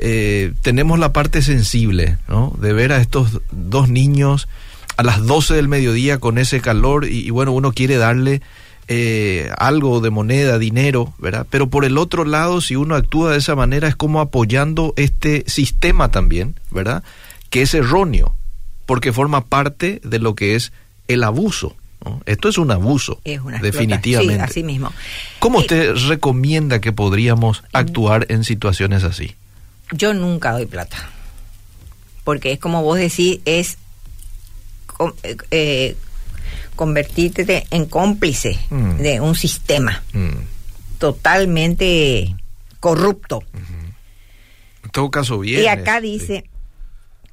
[0.00, 2.52] eh, tenemos la parte sensible, ¿no?
[2.60, 4.48] De ver a estos dos niños
[4.96, 8.42] a las 12 del mediodía con ese calor y, bueno, uno quiere darle
[8.88, 11.46] eh, algo de moneda, dinero, ¿verdad?
[11.50, 15.44] Pero por el otro lado, si uno actúa de esa manera, es como apoyando este
[15.46, 17.02] sistema también, ¿verdad?
[17.50, 18.34] Que es erróneo,
[18.86, 20.72] porque forma parte de lo que es
[21.08, 21.76] el abuso.
[22.26, 23.20] Esto es un abuso,
[23.60, 24.34] definitivamente.
[24.34, 24.92] Sí, así mismo.
[25.38, 29.36] ¿Cómo usted recomienda que podríamos actuar en situaciones así?
[29.92, 31.10] yo nunca doy plata.
[32.24, 33.78] Porque es como vos decís, es
[35.50, 35.96] eh,
[36.76, 38.96] convertirte en cómplice mm.
[38.96, 40.98] de un sistema mm.
[40.98, 42.34] totalmente
[42.80, 43.42] corrupto.
[44.84, 45.62] En todo caso, bien.
[45.62, 46.44] Y acá dice,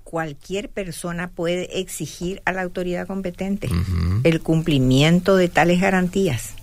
[0.03, 3.69] cualquier persona puede exigir a la autoridad competente
[4.23, 6.53] el cumplimiento de tales garantías.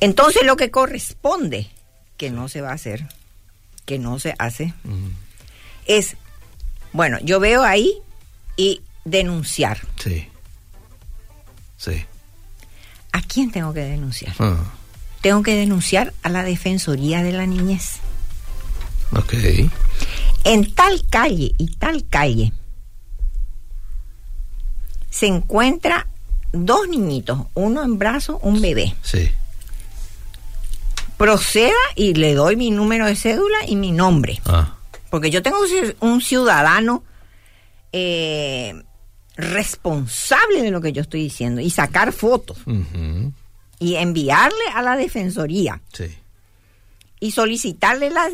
[0.00, 1.68] Entonces lo que corresponde,
[2.16, 3.06] que no se va a hacer,
[3.84, 4.74] que no se hace,
[5.86, 6.16] es,
[6.92, 7.94] bueno, yo veo ahí
[8.56, 9.80] y denunciar.
[9.98, 10.28] Sí.
[11.78, 12.04] Sí.
[13.12, 14.34] ¿A quién tengo que denunciar?
[14.38, 14.56] Ah.
[15.22, 18.00] Tengo que denunciar a la Defensoría de la Niñez.
[19.12, 19.34] Ok.
[20.44, 22.52] En tal calle y tal calle
[25.08, 26.06] se encuentra
[26.52, 28.94] dos niñitos, uno en brazo, un bebé.
[29.02, 29.30] Sí
[31.16, 34.40] proceda y le doy mi número de cédula y mi nombre.
[34.44, 34.76] Ah.
[35.10, 35.58] Porque yo tengo
[36.00, 37.02] un ciudadano
[37.92, 38.74] eh,
[39.36, 42.58] responsable de lo que yo estoy diciendo y sacar fotos
[43.78, 45.80] y enviarle a la defensoría.
[47.18, 48.28] Y solicitarle la,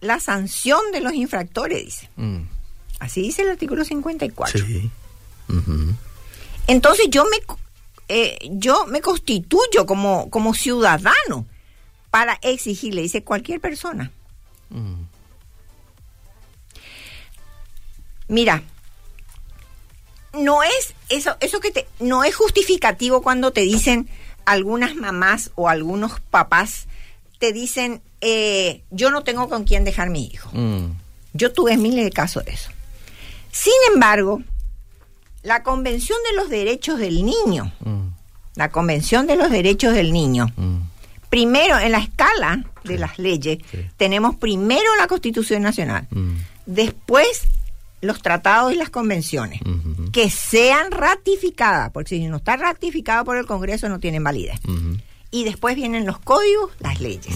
[0.00, 2.10] la, sanción de los infractores, dice.
[2.16, 2.42] Mm.
[2.98, 4.64] Así dice el artículo 54.
[6.66, 7.38] Entonces yo me,
[8.08, 11.46] eh, yo me constituyo como, como ciudadano
[12.10, 14.10] para exigirle, dice cualquier persona.
[14.68, 15.04] Mm.
[18.28, 18.62] Mira,
[20.32, 24.08] no es eso, eso que te, no es justificativo cuando te dicen
[24.44, 26.86] algunas mamás o algunos papás
[27.38, 30.50] te dicen eh, yo no tengo con quién dejar mi hijo.
[30.52, 30.92] Mm.
[31.34, 32.70] Yo tuve miles de casos de eso.
[33.52, 34.42] Sin embargo,
[35.42, 38.08] la Convención de los Derechos del Niño, mm.
[38.56, 40.52] la Convención de los Derechos del Niño,
[41.30, 43.58] primero en la escala de las leyes,
[43.96, 46.36] tenemos primero la Constitución Nacional, mm.
[46.66, 47.42] después
[48.00, 49.60] los tratados y las convenciones
[50.12, 54.60] que sean ratificadas, porque si no está ratificado por el Congreso no tienen validez.
[55.30, 57.34] Y después vienen los códigos, las leyes.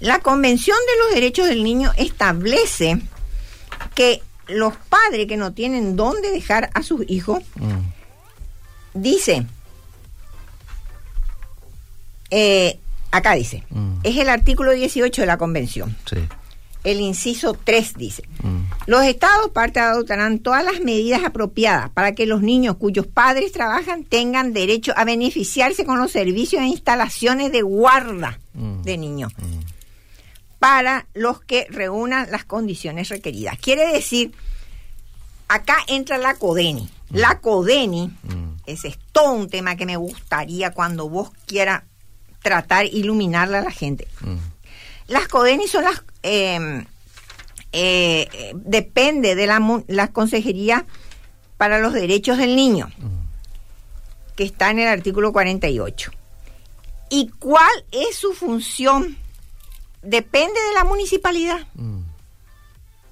[0.00, 3.00] La Convención de los Derechos del Niño establece
[3.94, 7.42] que los padres que no tienen dónde dejar a sus hijos,
[8.92, 9.46] dice,
[12.30, 12.78] eh,
[13.10, 13.64] acá dice,
[14.02, 15.96] es el artículo 18 de la Convención.
[16.08, 16.18] Sí
[16.84, 18.60] el inciso 3 dice, mm.
[18.86, 24.04] los estados parte adoptarán todas las medidas apropiadas para que los niños cuyos padres trabajan
[24.04, 28.82] tengan derecho a beneficiarse con los servicios e instalaciones de guarda mm.
[28.82, 29.58] de niños mm.
[30.58, 33.58] para los que reúnan las condiciones requeridas.
[33.58, 34.32] Quiere decir,
[35.48, 36.88] acá entra la CODENI.
[37.10, 38.10] La CODENI,
[38.66, 41.82] ese es todo un tema que me gustaría cuando vos quieras
[42.40, 44.06] tratar, iluminarle a la gente.
[45.08, 46.84] Las CODENI son las Em,
[47.72, 50.86] eh, depende de la, la, Consejería
[51.56, 52.90] para los Derechos del Niño,
[54.36, 56.10] que está en el artículo 48.
[57.10, 59.16] ¿Y cuál es su función?
[60.02, 61.66] Depende de la municipalidad.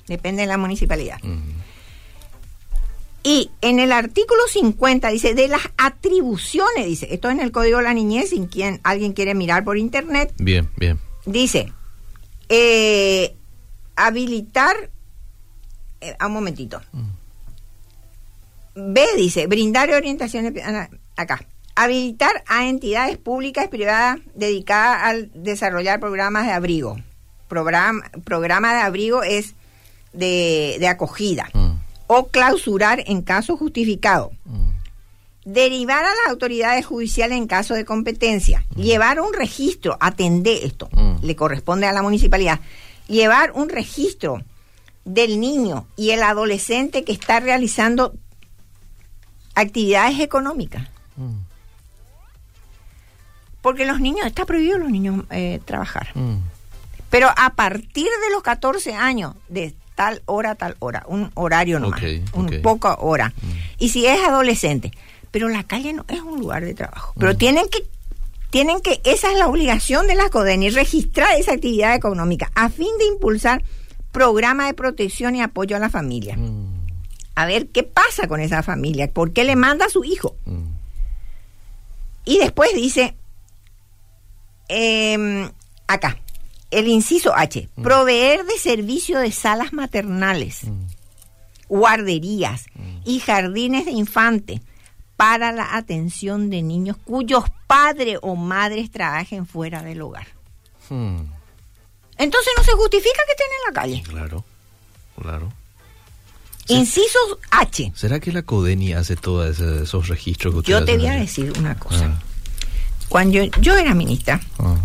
[0.07, 1.19] Depende de la municipalidad.
[3.23, 7.79] Y en el artículo 50 dice, de las atribuciones, dice, esto es en el Código
[7.79, 10.33] de la Niñez, sin quien alguien quiere mirar por internet.
[10.39, 10.99] Bien, bien.
[11.27, 11.73] Dice,
[12.49, 13.37] eh,
[13.97, 14.91] habilitar,
[16.01, 16.81] eh, un momentito.
[18.75, 20.53] B dice, brindar orientaciones,
[21.17, 21.41] acá,
[21.75, 26.99] habilitar a entidades públicas y privadas dedicadas al desarrollar programas de abrigo.
[27.49, 29.55] Programa, programa de abrigo es
[30.13, 31.49] de, acogida.
[31.55, 31.79] Mm.
[32.07, 34.33] O clausurar en caso justificado.
[34.45, 34.68] Mm.
[35.51, 38.65] Derivar a las autoridades judiciales en caso de competencia.
[38.77, 38.83] Mm.
[38.83, 40.89] Llevar un registro, atender esto
[41.23, 42.61] le corresponde a la municipalidad,
[43.07, 44.43] llevar un registro
[45.05, 48.13] del niño y el adolescente que está realizando
[49.55, 50.87] actividades económicas.
[51.17, 51.49] Mm.
[53.63, 56.11] Porque los niños, está prohibido los niños eh, trabajar.
[56.15, 56.37] Mm.
[57.11, 61.81] Pero a partir de los 14 años, de tal hora a tal hora, un horario
[61.81, 62.03] nomás,
[62.35, 63.31] un poco hora.
[63.31, 63.51] Mm.
[63.79, 64.93] Y si es adolescente,
[65.31, 67.15] pero la calle no es un lugar de trabajo.
[67.19, 67.87] Pero tienen que
[68.51, 72.97] tienen que, esa es la obligación de la CODENI, registrar esa actividad económica a fin
[72.99, 73.63] de impulsar
[74.11, 76.37] programas de protección y apoyo a la familia.
[76.37, 76.87] Mm.
[77.35, 80.35] A ver qué pasa con esa familia, por qué le manda a su hijo.
[80.47, 80.63] Mm.
[82.25, 83.15] Y después dice,
[84.69, 85.51] em,
[85.87, 86.19] acá,
[86.71, 87.83] el inciso H, mm.
[87.83, 90.63] proveer de servicio de salas maternales,
[91.69, 92.65] guarderías
[93.05, 94.61] y jardines de infantes
[95.19, 100.29] para la atención de niños cuyos padres o madres trabajen fuera del hogar.
[100.89, 101.23] Hmm.
[102.17, 104.03] Entonces no se justifica que estén en la calle.
[104.07, 104.45] Claro,
[105.21, 105.53] claro.
[106.69, 107.19] Inciso
[107.51, 107.93] H.
[107.97, 111.77] ¿Será que la CODENI hace todos esos registros que Yo te voy a decir una
[111.77, 112.05] cosa.
[112.05, 112.23] Ah.
[113.09, 114.77] Cuando yo, era ministra, ah.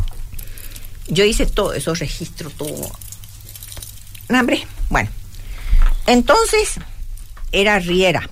[1.09, 2.89] yo hice todos esos registros, todo.
[4.31, 5.11] hombre, bueno.
[6.07, 6.79] Entonces,
[7.51, 8.27] era Riera.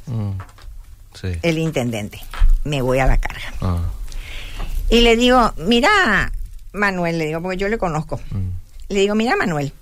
[1.41, 2.19] El intendente.
[2.63, 3.54] Me voy a la carga.
[3.62, 3.89] Ah.
[4.89, 6.32] Y le digo, mira,
[6.74, 8.19] Manuel, le digo, porque yo le conozco.
[8.32, 8.50] Mm.
[8.89, 9.74] Le digo, mira, Manuel,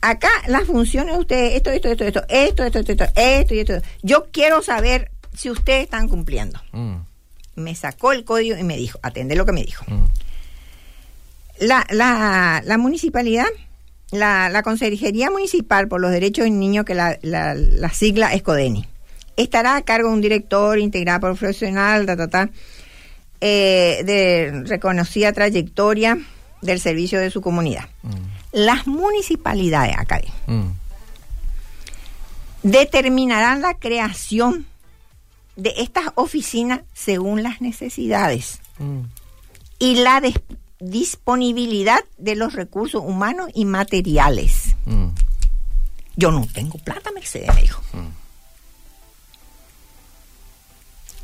[0.00, 3.88] acá las funciones de ustedes, esto, esto, esto, esto, esto, esto, esto, esto, esto, esto.
[4.02, 6.60] Yo quiero saber si ustedes están cumpliendo.
[6.72, 6.96] Mm.
[7.56, 9.84] Me sacó el código y me dijo, atende lo que me dijo.
[9.88, 10.04] Mm.
[11.60, 13.46] La, la, la municipalidad,
[14.10, 18.42] la, la Consejería Municipal por los Derechos del Niño, que la, la, la sigla es
[18.42, 18.88] CODENI,
[19.36, 22.06] estará a cargo de un director integrado profesional,
[23.40, 26.18] eh, de reconocida trayectoria
[26.60, 27.88] del servicio de su comunidad.
[28.02, 28.10] Mm.
[28.52, 30.68] Las municipalidades acá mm.
[32.62, 34.66] determinarán la creación
[35.56, 39.00] de estas oficinas según las necesidades mm.
[39.78, 40.22] y la
[40.78, 44.76] disponibilidad de los recursos humanos y materiales.
[46.16, 47.82] Yo no tengo plata, Mercedes, me dijo.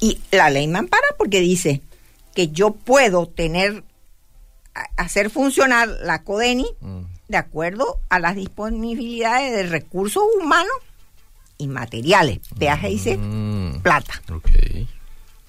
[0.01, 1.82] Y la ley me ampara porque dice
[2.34, 3.82] que yo puedo tener,
[4.96, 7.01] hacer funcionar la CODENI mm.
[7.28, 10.72] de acuerdo a las disponibilidades de recursos humanos
[11.59, 12.38] y materiales.
[12.59, 13.80] Peaje dice mm.
[13.82, 14.22] plata.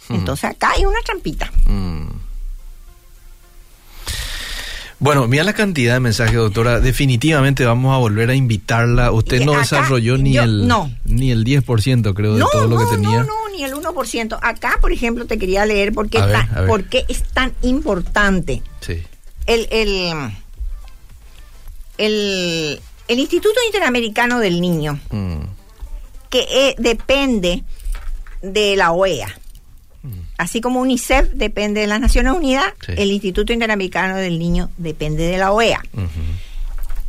[0.10, 1.52] Entonces acá hay una trampita.
[1.66, 2.08] Mm.
[5.02, 6.82] Bueno, mira la cantidad de mensajes, doctora.
[6.82, 9.12] Definitivamente vamos a volver a invitarla.
[9.14, 10.68] Usted no desarrolló ni el
[11.06, 13.20] ni el 10%, creo, de todo lo que tenía.
[13.20, 14.40] No, no, ni el 1%.
[14.42, 16.22] Acá, por ejemplo, te quería leer por qué,
[16.66, 18.64] por qué es tan importante.
[18.82, 19.04] Sí.
[19.46, 20.32] El, el,
[21.98, 25.40] el el Instituto Interamericano del Niño, mm.
[26.30, 27.64] que eh, depende
[28.44, 29.36] de la OEA,
[30.04, 30.10] mm.
[30.38, 35.40] así como UNICEF depende de las Naciones Unidas, el Instituto Interamericano del Niño depende de
[35.40, 35.82] la OEA.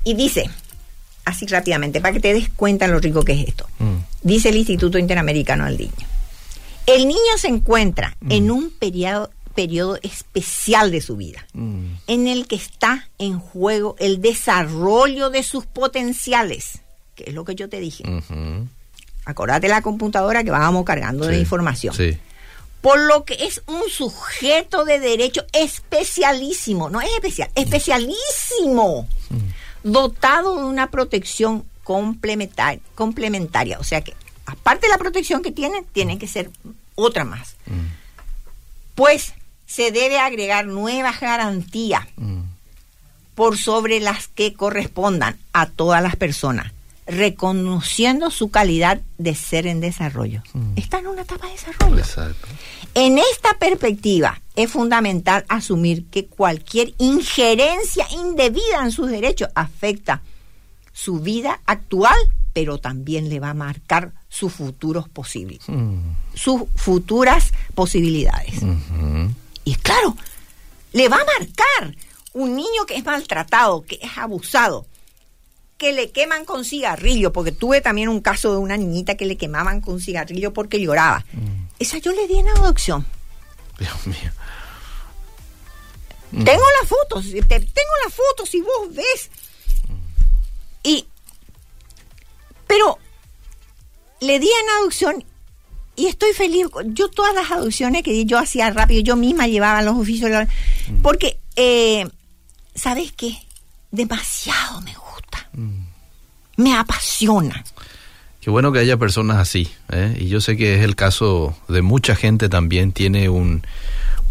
[0.02, 0.48] Y dice,
[1.26, 3.96] así rápidamente, para que te des cuenta lo rico que es esto, mm.
[4.22, 6.09] dice el Instituto Interamericano del Niño.
[6.86, 11.84] El niño se encuentra en un periodo periodo especial de su vida, mm.
[12.06, 16.78] en el que está en juego el desarrollo de sus potenciales,
[17.14, 18.04] que es lo que yo te dije.
[19.24, 21.94] Acordate la computadora que vamos cargando de información.
[22.80, 29.90] Por lo que es un sujeto de derecho especialísimo, no es especial, especialísimo, mm.
[29.90, 33.78] dotado de una protección complementaria, complementaria.
[33.78, 34.14] O sea que,
[34.50, 36.50] aparte de la protección que tiene, tiene que ser
[36.94, 37.56] otra más.
[37.66, 37.86] Mm.
[38.94, 39.34] Pues
[39.66, 42.40] se debe agregar nuevas garantías mm.
[43.34, 46.72] por sobre las que correspondan a todas las personas,
[47.06, 50.42] reconociendo su calidad de ser en desarrollo.
[50.52, 50.72] Mm.
[50.76, 52.02] Está en una etapa de desarrollo.
[52.94, 60.22] En esta perspectiva es fundamental asumir que cualquier injerencia indebida en sus derechos afecta
[60.92, 62.18] su vida actual,
[62.52, 65.98] pero también le va a marcar sus futuros posibles, mm.
[66.34, 68.60] sus futuras posibilidades.
[69.64, 70.16] Y claro,
[70.92, 71.96] le va a marcar
[72.32, 74.86] un niño que es maltratado, que es abusado,
[75.76, 79.36] que le queman con cigarrillo, porque tuve también un caso de una niñita que le
[79.36, 81.24] quemaban con cigarrillo porque lloraba.
[81.32, 81.66] Mm.
[81.80, 83.04] Esa yo le di en adopción.
[83.78, 84.30] Dios mío.
[86.30, 86.44] Mm.
[86.44, 89.30] Tengo las fotos, tengo las fotos y vos ves.
[90.84, 91.04] Y,
[92.68, 92.98] pero
[94.20, 95.24] le di en adopción
[95.96, 96.66] y estoy feliz.
[96.86, 101.02] Yo todas las adopciones que yo hacía rápido, yo misma llevaba los oficios, mm.
[101.02, 102.08] porque, eh,
[102.74, 103.36] ¿sabes qué?
[103.90, 105.48] Demasiado me gusta.
[105.52, 106.62] Mm.
[106.62, 107.64] Me apasiona.
[108.40, 109.70] Qué bueno que haya personas así.
[109.90, 110.16] ¿eh?
[110.18, 112.92] Y yo sé que es el caso de mucha gente también.
[112.92, 113.62] Tiene un,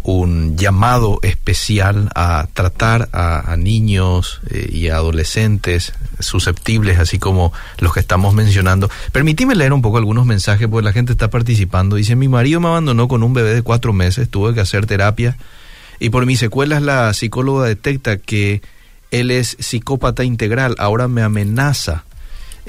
[0.02, 8.00] un llamado especial a tratar a, niños eh, y adolescentes susceptibles, así como los que
[8.00, 8.90] estamos mencionando.
[9.12, 11.96] Permíteme leer un poco algunos mensajes, porque la gente está participando.
[11.96, 15.36] Dice, mi marido me abandonó con un bebé de cuatro meses, tuve que hacer terapia
[16.00, 18.62] y por mis secuelas la psicóloga detecta que
[19.10, 22.04] él es psicópata integral, ahora me amenaza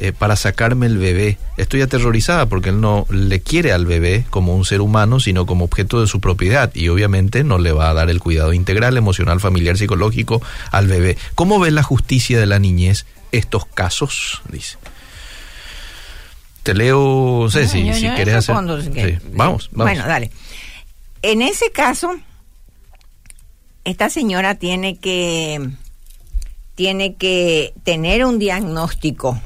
[0.03, 1.37] eh, para sacarme el bebé.
[1.57, 5.63] Estoy aterrorizada porque él no le quiere al bebé como un ser humano, sino como
[5.63, 9.39] objeto de su propiedad y obviamente no le va a dar el cuidado integral, emocional,
[9.39, 10.41] familiar, psicológico
[10.71, 11.19] al bebé.
[11.35, 14.41] ¿Cómo ve la justicia de la niñez estos casos?
[14.49, 14.79] Dice.
[16.63, 18.55] Te leo, Ceci, si quieres hacer.
[18.55, 18.89] Vamos,
[19.33, 19.69] vamos.
[19.71, 20.31] Bueno, dale.
[21.21, 22.19] En ese caso,
[23.83, 25.69] esta señora tiene que
[26.75, 29.39] tiene que tener un diagnóstico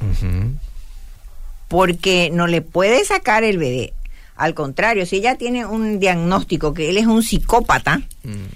[1.68, 3.92] porque no le puede sacar el bebé.
[4.36, 8.46] Al contrario, si ella tiene un diagnóstico que él es un psicópata, mm.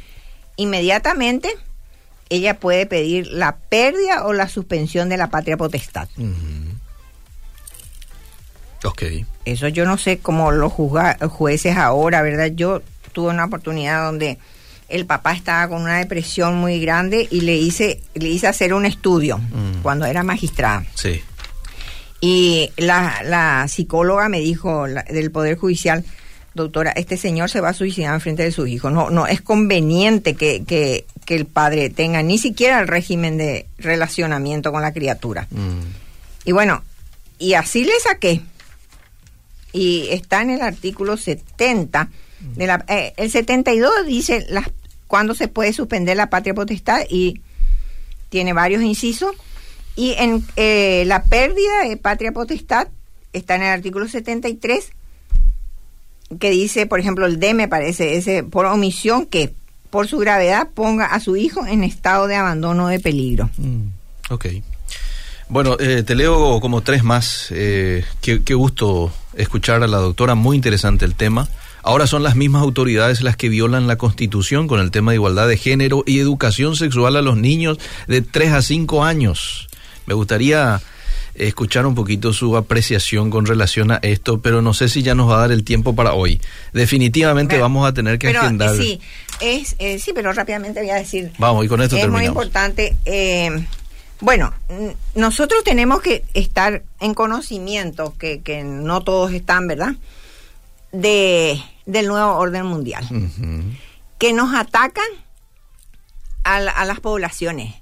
[0.57, 1.51] inmediatamente
[2.29, 6.09] ella puede pedir la pérdida o la suspensión de la patria potestad.
[8.85, 9.03] Ok.
[9.45, 12.53] Eso yo no sé cómo los jueces ahora, ¿verdad?
[12.55, 14.39] Yo tuve una oportunidad donde
[14.91, 18.85] el papá estaba con una depresión muy grande y le hice, le hice hacer un
[18.85, 19.83] estudio mm.
[19.83, 20.85] cuando era magistrada.
[20.95, 21.23] Sí.
[22.21, 26.05] Y la, psicóloga me dijo del Poder Judicial,
[26.55, 28.93] doctora, este señor se va a suicidar en frente de sus hijos.
[28.93, 34.73] No, no es conveniente que, que, el padre tenga ni siquiera el régimen de relacionamiento
[34.73, 35.47] con la criatura.
[35.53, 35.79] Mm.
[36.45, 36.83] Y bueno,
[37.39, 38.41] y así le saqué.
[39.73, 42.09] Y está en el artículo 70.
[42.57, 44.67] De la, eh, el 72 dice las
[45.11, 47.41] cuándo se puede suspender la patria potestad y
[48.29, 49.33] tiene varios incisos.
[49.97, 52.87] Y en eh, la pérdida de patria potestad
[53.33, 54.93] está en el artículo 73
[56.39, 59.53] que dice, por ejemplo, el D me parece, ese por omisión que
[59.91, 63.51] por su gravedad ponga a su hijo en estado de abandono de peligro.
[63.57, 63.89] Mm,
[64.31, 64.47] ok.
[65.49, 67.49] Bueno, eh, te leo como tres más.
[67.51, 71.49] Eh, qué, qué gusto escuchar a la doctora, muy interesante el tema.
[71.83, 75.49] Ahora son las mismas autoridades las que violan la Constitución con el tema de igualdad
[75.49, 79.69] de género y educación sexual a los niños de 3 a 5 años.
[80.07, 80.81] Me gustaría
[81.35, 85.31] escuchar un poquito su apreciación con relación a esto, pero no sé si ya nos
[85.31, 86.41] va a dar el tiempo para hoy.
[86.73, 88.77] Definitivamente vamos a tener que pero, agendar.
[88.77, 89.01] Sí,
[89.41, 91.33] es, eh, sí, pero rápidamente voy a decir.
[91.39, 92.97] Vamos, y con esto es muy importante.
[93.07, 93.67] Eh,
[94.21, 94.53] bueno,
[95.15, 99.95] nosotros tenemos que estar en conocimiento, que, que no todos están, ¿verdad?
[100.93, 103.07] De, del nuevo orden mundial,
[104.19, 105.05] que nos atacan
[106.45, 107.75] a, las poblaciones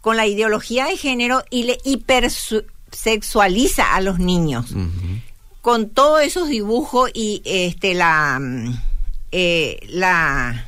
[0.00, 4.74] con la ideología de género y le hipersexualiza a los niños.
[5.60, 8.40] Con todos esos dibujos y este la
[9.32, 10.64] eh, la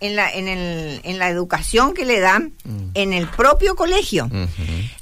[0.00, 2.90] en la, en, el, en la educación que le dan mm.
[2.94, 4.30] en el propio colegio.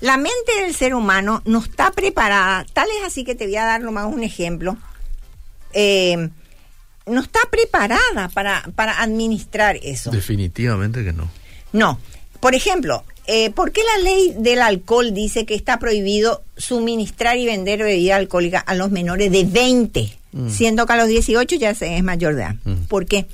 [0.00, 3.64] La mente del ser humano no está preparada, tal es así que te voy a
[3.64, 4.78] dar nomás un ejemplo,
[5.78, 6.30] eh,
[7.06, 10.10] no está preparada para, para administrar eso.
[10.10, 11.30] Definitivamente que no.
[11.72, 12.00] No.
[12.40, 17.44] Por ejemplo, eh, ¿por qué la ley del alcohol dice que está prohibido suministrar y
[17.44, 20.48] vender bebida alcohólica a los menores de 20, mm.
[20.48, 22.56] siendo que a los 18 ya se es mayor de edad?
[22.64, 22.84] Mm.
[22.88, 23.26] ¿Por qué?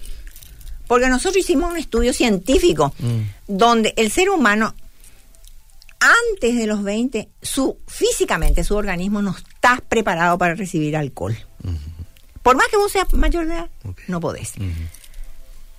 [0.88, 3.20] Porque nosotros hicimos un estudio científico mm.
[3.46, 4.74] donde el ser humano
[6.00, 11.36] antes de los 20, su, físicamente su organismo no está preparado para recibir alcohol.
[12.42, 13.68] Por más que vos seas mayor de edad,
[14.08, 14.54] no podés.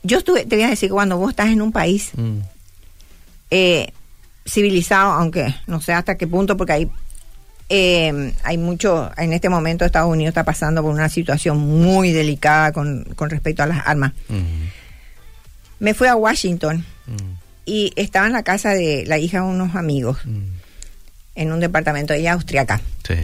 [0.03, 2.39] Yo estuve, te voy a decir que cuando vos estás en un país mm.
[3.51, 3.91] eh,
[4.45, 6.91] civilizado, aunque no sé hasta qué punto, porque hay,
[7.69, 12.71] eh, hay mucho, en este momento Estados Unidos está pasando por una situación muy delicada
[12.71, 14.13] con, con respecto a las armas
[15.83, 17.33] me fui a Washington mm.
[17.65, 20.39] y estaba en la casa de la hija de unos amigos mm.
[21.35, 22.79] en un departamento de ella austriaca.
[23.05, 23.15] Sí.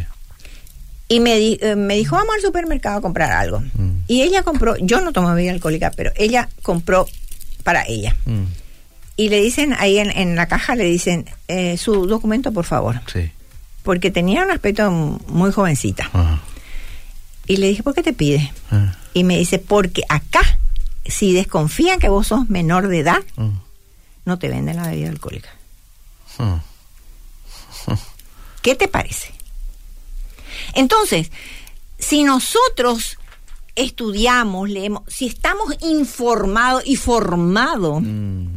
[1.09, 3.59] Y me, eh, me dijo, vamos al supermercado a comprar algo.
[3.59, 4.03] Mm.
[4.07, 7.07] Y ella compró, yo no tomo bebida alcohólica, pero ella compró
[7.63, 8.15] para ella.
[9.15, 13.01] Y le dicen ahí en, la caja, le dicen, eh, su documento, por favor.
[13.11, 13.31] Sí.
[13.83, 16.09] Porque tenía un aspecto muy jovencita.
[17.47, 18.53] Y le dije, ¿por qué te pide?
[18.71, 18.95] Ah.
[19.13, 20.59] Y me dice, porque acá
[21.09, 23.49] si desconfían que vos sos menor de edad, mm.
[24.25, 25.49] no te venden la bebida alcohólica.
[26.37, 26.55] Mm.
[28.61, 29.33] ¿Qué te parece?
[30.75, 31.31] Entonces,
[31.97, 33.17] si nosotros
[33.75, 38.47] estudiamos, leemos, si estamos informados y formados, mm.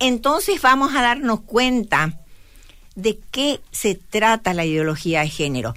[0.00, 2.20] entonces vamos a darnos cuenta
[2.94, 5.74] de qué se trata la ideología de género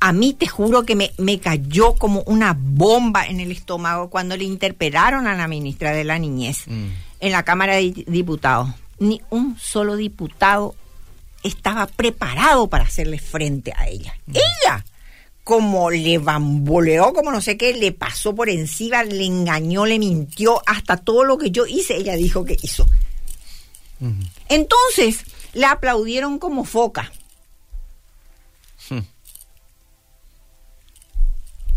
[0.00, 4.36] a mí te juro que me, me, cayó como una bomba en el estómago cuando
[4.36, 6.86] le interpelaron a la ministra de la Niñez mm.
[7.20, 8.68] en la Cámara de Diputados.
[8.98, 10.74] Ni un solo diputado
[11.46, 14.16] estaba preparado para hacerle frente a ella.
[14.28, 14.84] Ella,
[15.44, 20.60] como le bamboleó, como no sé qué, le pasó por encima, le engañó, le mintió,
[20.66, 22.86] hasta todo lo que yo hice, ella dijo que hizo.
[24.48, 25.24] Entonces,
[25.54, 27.12] le aplaudieron como foca.
[28.90, 29.00] Hmm.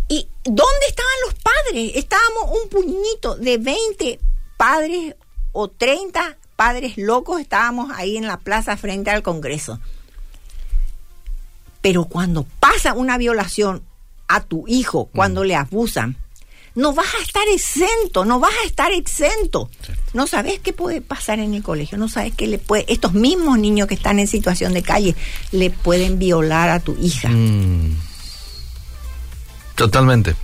[0.09, 1.91] ¿Y dónde estaban los padres?
[1.95, 4.20] Estábamos un puñito de 20
[4.57, 5.15] padres
[5.51, 9.80] o 30 padres locos, estábamos ahí en la plaza frente al Congreso.
[11.82, 13.82] Pero cuando pasa una violación
[14.28, 16.18] a tu hijo, cuando le abusan,
[16.76, 19.70] no vas a estar exento, no vas a estar exento.
[20.14, 23.57] No sabes qué puede pasar en el colegio, no sabes qué le puede, estos mismos
[23.57, 25.16] niños que están en situación de calle
[25.53, 27.30] le pueden violar a tu hija.
[27.30, 27.95] Mm.
[29.76, 30.36] Totalmente.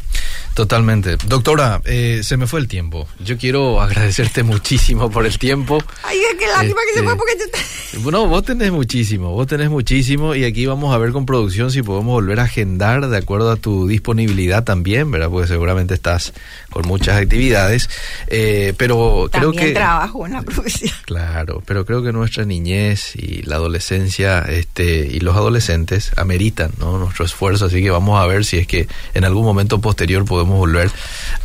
[0.55, 1.17] Totalmente.
[1.27, 3.09] Doctora, eh, se me fue el tiempo.
[3.19, 5.83] Yo quiero agradecerte muchísimo por el tiempo.
[6.01, 7.99] Ay, qué lástima que se fue este, porque...
[7.99, 11.81] Bueno, vos tenés muchísimo, vos tenés muchísimo y aquí vamos a ver con producción si
[11.81, 15.29] podemos volver a agendar de acuerdo a tu disponibilidad también, ¿verdad?
[15.29, 16.33] Porque seguramente estás
[16.76, 17.89] con muchas actividades,
[18.28, 19.71] eh, pero creo que...
[19.71, 20.91] trabajo en la producción.
[21.05, 26.97] Claro, pero creo que nuestra niñez y la adolescencia este, y los adolescentes ameritan ¿no?
[26.97, 30.57] nuestro esfuerzo, así que vamos a ver si es que en algún momento posterior podemos
[30.57, 30.91] volver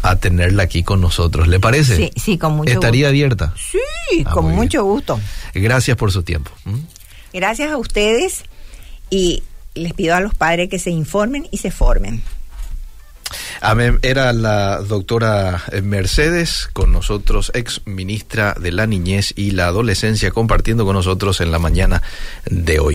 [0.02, 1.46] a tenerla aquí con nosotros.
[1.46, 1.96] ¿Le parece?
[1.96, 3.54] Sí, sí, con mucho ¿Estaría abierta?
[3.56, 5.20] Sí, ah, con mucho gusto.
[5.54, 6.50] Gracias por su tiempo.
[7.32, 8.42] Gracias a ustedes
[9.10, 12.20] y les pido a los padres que se informen y se formen.
[14.02, 20.84] Era la doctora Mercedes con nosotros, ex ministra de la Niñez y la Adolescencia, compartiendo
[20.84, 22.02] con nosotros en la mañana
[22.46, 22.88] de hoy.